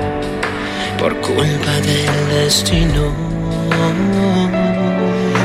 [0.98, 3.12] por culpa del destino.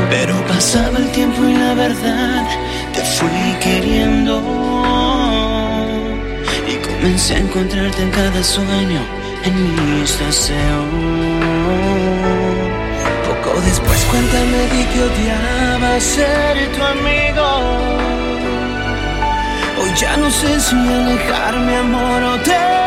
[0.09, 2.47] Pero pasaba el tiempo y la verdad
[2.95, 4.41] te fui queriendo
[6.69, 9.01] y comencé a encontrarte en cada sueño,
[9.43, 10.87] en mis deseos.
[13.27, 18.26] Poco después cuenta me di que odiaba ser tu amigo.
[19.99, 22.86] Ya no sé si alejarme amor o te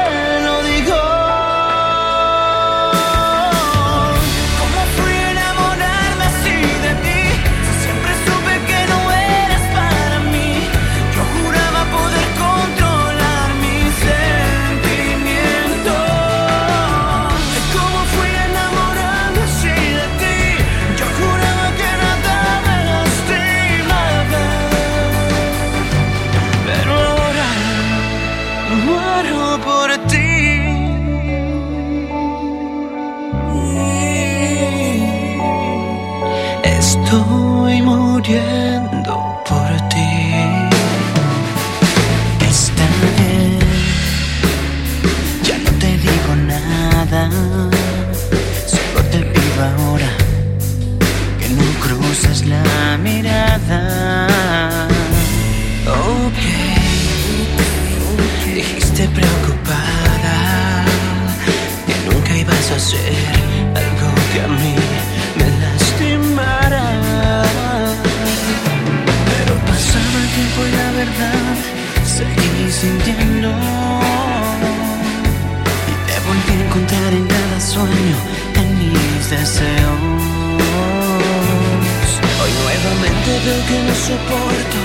[83.49, 84.79] veo que no soporto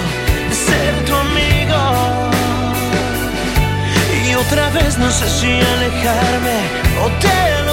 [0.66, 1.80] ser tu amigo.
[4.26, 6.58] Y otra vez no sé si alejarme
[7.02, 7.63] o te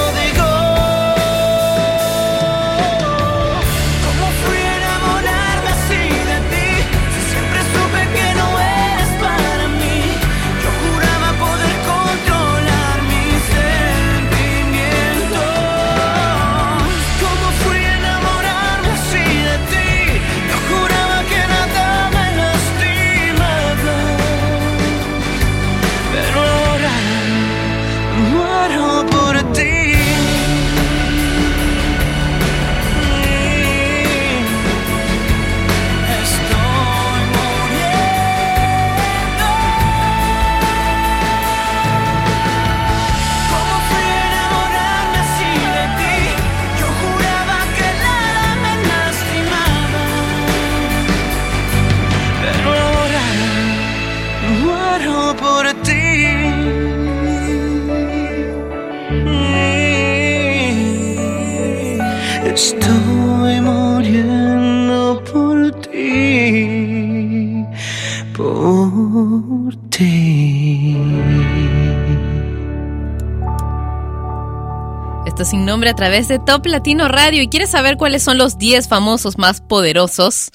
[75.89, 77.41] a través de Top Latino Radio.
[77.41, 80.51] ¿Y quieres saber cuáles son los 10 famosos más poderosos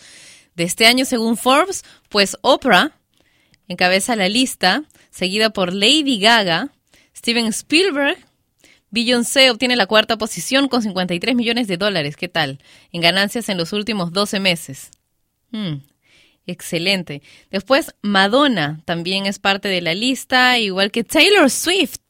[0.55, 1.85] de este año según Forbes?
[2.09, 2.93] Pues Oprah
[3.69, 6.69] encabeza la lista, seguida por Lady Gaga,
[7.15, 8.19] Steven Spielberg,
[8.91, 12.17] Beyoncé obtiene la cuarta posición con 53 millones de dólares.
[12.17, 12.61] ¿Qué tal?
[12.93, 14.91] En ganancias en los últimos 12 meses.
[15.51, 15.81] Hmm,
[16.47, 17.21] excelente.
[17.51, 22.01] Después, Madonna también es parte de la lista, igual que Taylor Swift,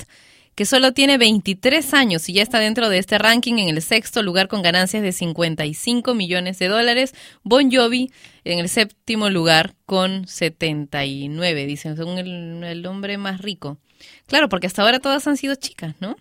[0.57, 4.23] que solo tiene 23 años y ya está dentro de este ranking en el sexto
[4.23, 7.15] lugar con ganancias de 55 millones de dólares.
[7.45, 8.11] Bon Jovi
[8.43, 13.77] en el séptimo lugar con 79, dicen, según el, el hombre más rico.
[14.27, 16.17] Claro, porque hasta ahora todas han sido chicas, ¿no?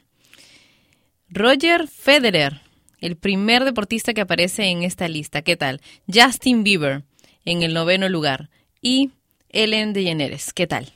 [1.30, 2.62] Roger Federer,
[3.00, 5.44] el primer deportista que aparece en esta lista.
[5.44, 5.80] ¿Qué tal?
[6.14, 7.04] Justin Bieber
[7.46, 8.50] en el noveno lugar
[8.82, 9.12] y
[9.48, 10.52] Ellen DeGeneres.
[10.52, 10.95] ¿Qué tal?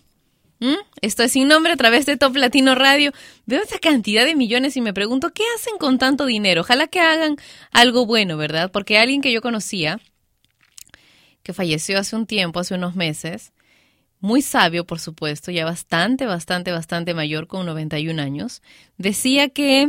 [0.59, 0.75] ¿Mm?
[1.01, 3.13] Esto es sin nombre a través de Top Latino Radio.
[3.45, 6.61] Veo esa cantidad de millones y me pregunto, ¿qué hacen con tanto dinero?
[6.61, 7.37] Ojalá que hagan
[7.71, 8.69] algo bueno, ¿verdad?
[8.71, 9.99] Porque alguien que yo conocía,
[11.43, 13.53] que falleció hace un tiempo, hace unos meses,
[14.19, 18.61] muy sabio, por supuesto, ya bastante, bastante, bastante mayor, con 91 años,
[18.97, 19.87] decía que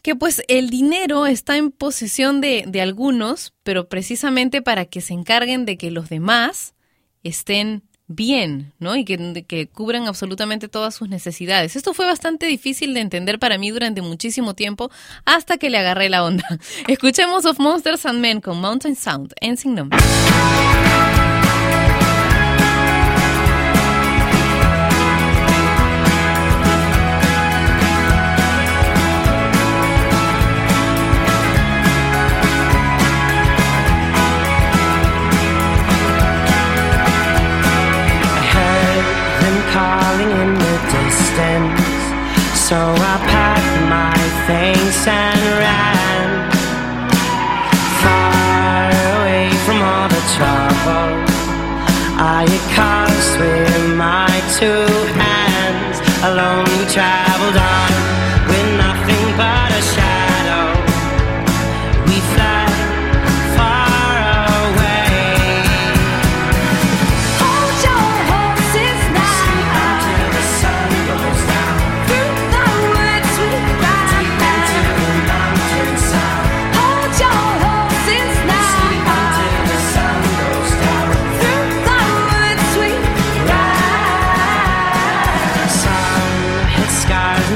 [0.00, 5.14] que pues el dinero está en posesión de, de algunos, pero precisamente para que se
[5.14, 6.76] encarguen de que los demás
[7.24, 8.96] estén bien, ¿no?
[8.96, 11.76] Y que, que cubran absolutamente todas sus necesidades.
[11.76, 14.90] Esto fue bastante difícil de entender para mí durante muchísimo tiempo,
[15.24, 16.46] hasta que le agarré la onda.
[16.88, 19.74] Escuchemos of Monsters and Men con Mountain Sound en Sin
[42.68, 44.18] So I packed my
[44.48, 45.95] things and ran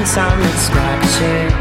[0.05, 1.53] some scratches.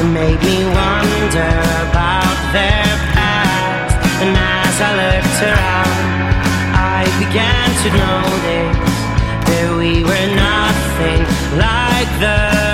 [0.00, 1.52] It made me wonder
[1.84, 3.96] about their past.
[4.22, 5.96] And as I looked around,
[6.96, 8.80] I began to notice
[9.48, 11.22] that we were nothing
[11.58, 12.69] like the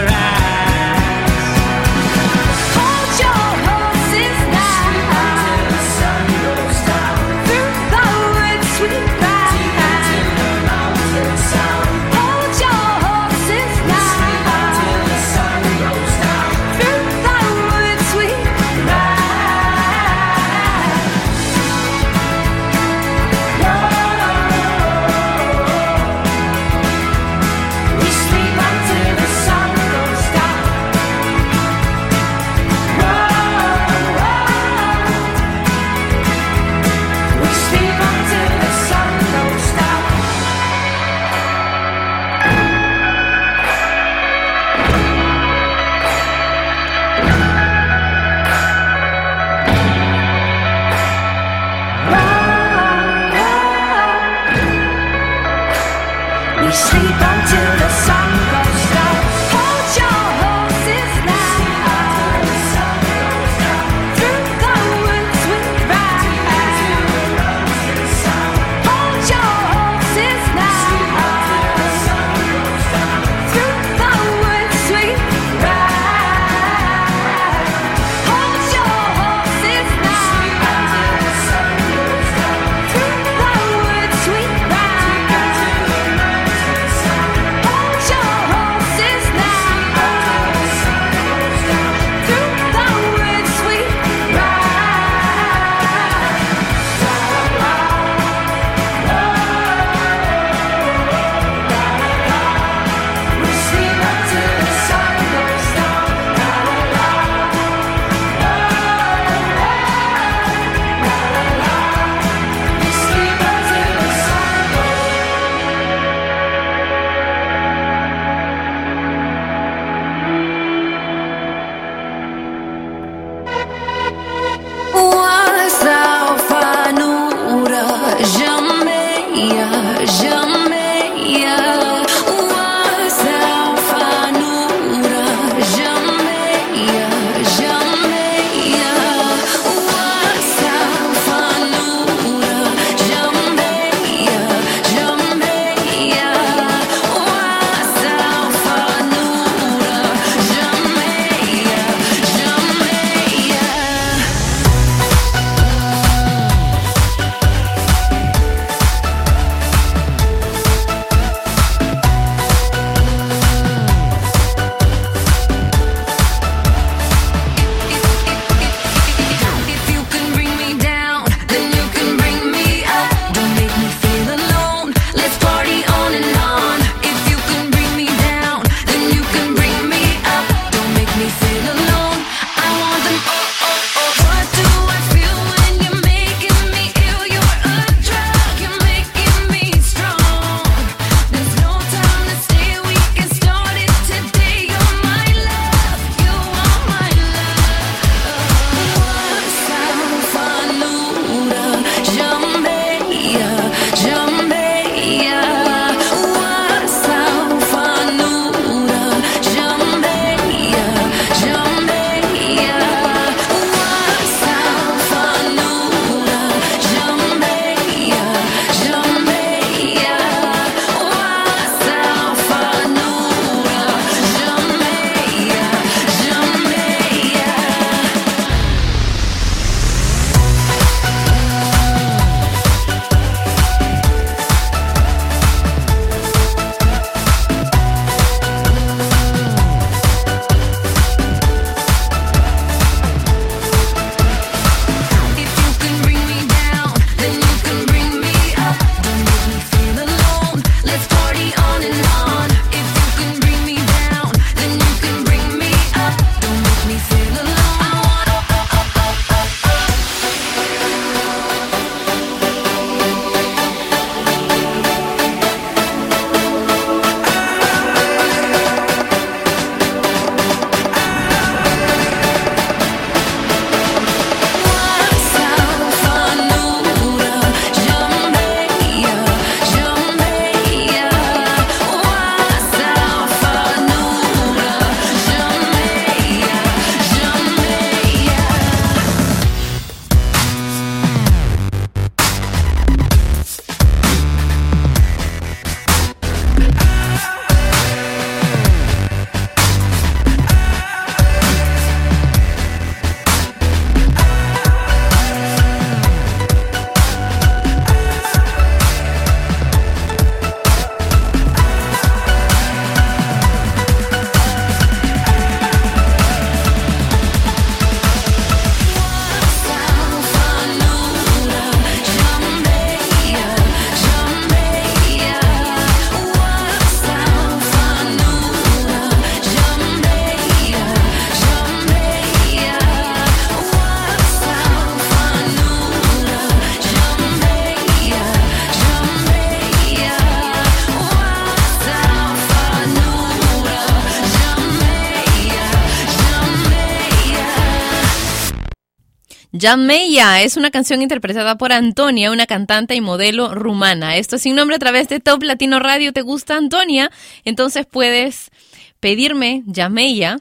[349.67, 354.17] Yameya es una canción interpretada por Antonia, una cantante y modelo rumana.
[354.17, 356.13] Esto sin nombre a través de Top Latino Radio.
[356.13, 357.11] ¿Te gusta Antonia?
[357.45, 358.53] Entonces puedes
[359.01, 360.39] pedirme Yameya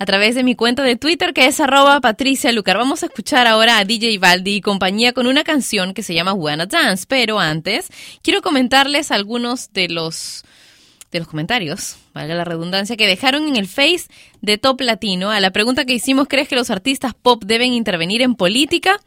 [0.00, 2.76] a través de mi cuenta de Twitter que es arroba Patricia Lucar.
[2.76, 6.32] Vamos a escuchar ahora a DJ Baldi y compañía con una canción que se llama
[6.32, 7.04] Wanna Dance.
[7.06, 7.86] Pero antes,
[8.20, 10.44] quiero comentarles algunos de los
[11.16, 14.06] de los comentarios, valga la redundancia, que dejaron en el Face
[14.40, 18.22] de Top Latino a la pregunta que hicimos, ¿crees que los artistas pop deben intervenir
[18.22, 19.00] en política?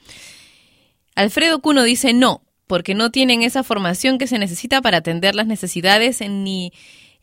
[1.15, 5.47] Alfredo Cuno dice no, porque no tienen esa formación que se necesita para atender las
[5.47, 6.71] necesidades ni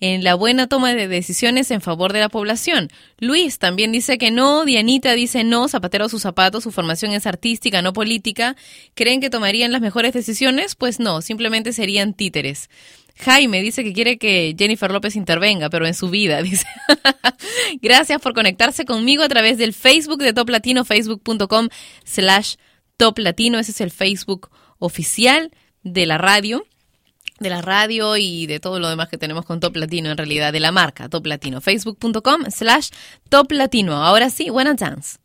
[0.01, 2.91] en la buena toma de decisiones en favor de la población.
[3.19, 7.81] Luis también dice que no, Dianita dice no, zapatero sus zapatos, su formación es artística,
[7.81, 8.57] no política.
[8.95, 10.75] ¿Creen que tomarían las mejores decisiones?
[10.75, 12.69] Pues no, simplemente serían títeres.
[13.17, 16.67] Jaime dice que quiere que Jennifer López intervenga, pero en su vida, dice.
[17.81, 21.69] Gracias por conectarse conmigo a través del Facebook de Top Latino, facebook.com
[22.05, 22.57] slash
[22.97, 23.59] Top Latino.
[23.59, 25.51] Ese es el Facebook oficial
[25.83, 26.65] de la radio
[27.39, 30.53] de la radio y de todo lo demás que tenemos con Top Latino, en realidad,
[30.53, 31.61] de la marca Top Latino.
[31.61, 32.91] Facebook.com slash
[33.29, 34.03] Top Latino.
[34.03, 35.19] Ahora sí, buena dance.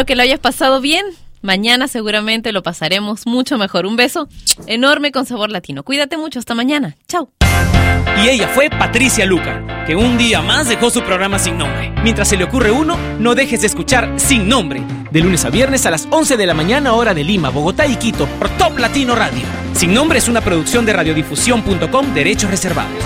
[0.00, 1.04] Espero que lo hayas pasado bien.
[1.42, 3.84] Mañana seguramente lo pasaremos mucho mejor.
[3.84, 4.28] Un beso
[4.66, 5.82] enorme con sabor latino.
[5.82, 6.38] Cuídate mucho.
[6.38, 6.96] Hasta mañana.
[7.06, 7.30] Chao.
[8.24, 11.92] Y ella fue Patricia Luca, que un día más dejó su programa sin nombre.
[12.02, 15.84] Mientras se le ocurre uno, no dejes de escuchar Sin Nombre, de lunes a viernes
[15.84, 19.14] a las 11 de la mañana hora de Lima, Bogotá y Quito, por Top Latino
[19.14, 19.42] Radio.
[19.74, 23.04] Sin Nombre es una producción de radiodifusión.com, derechos reservados.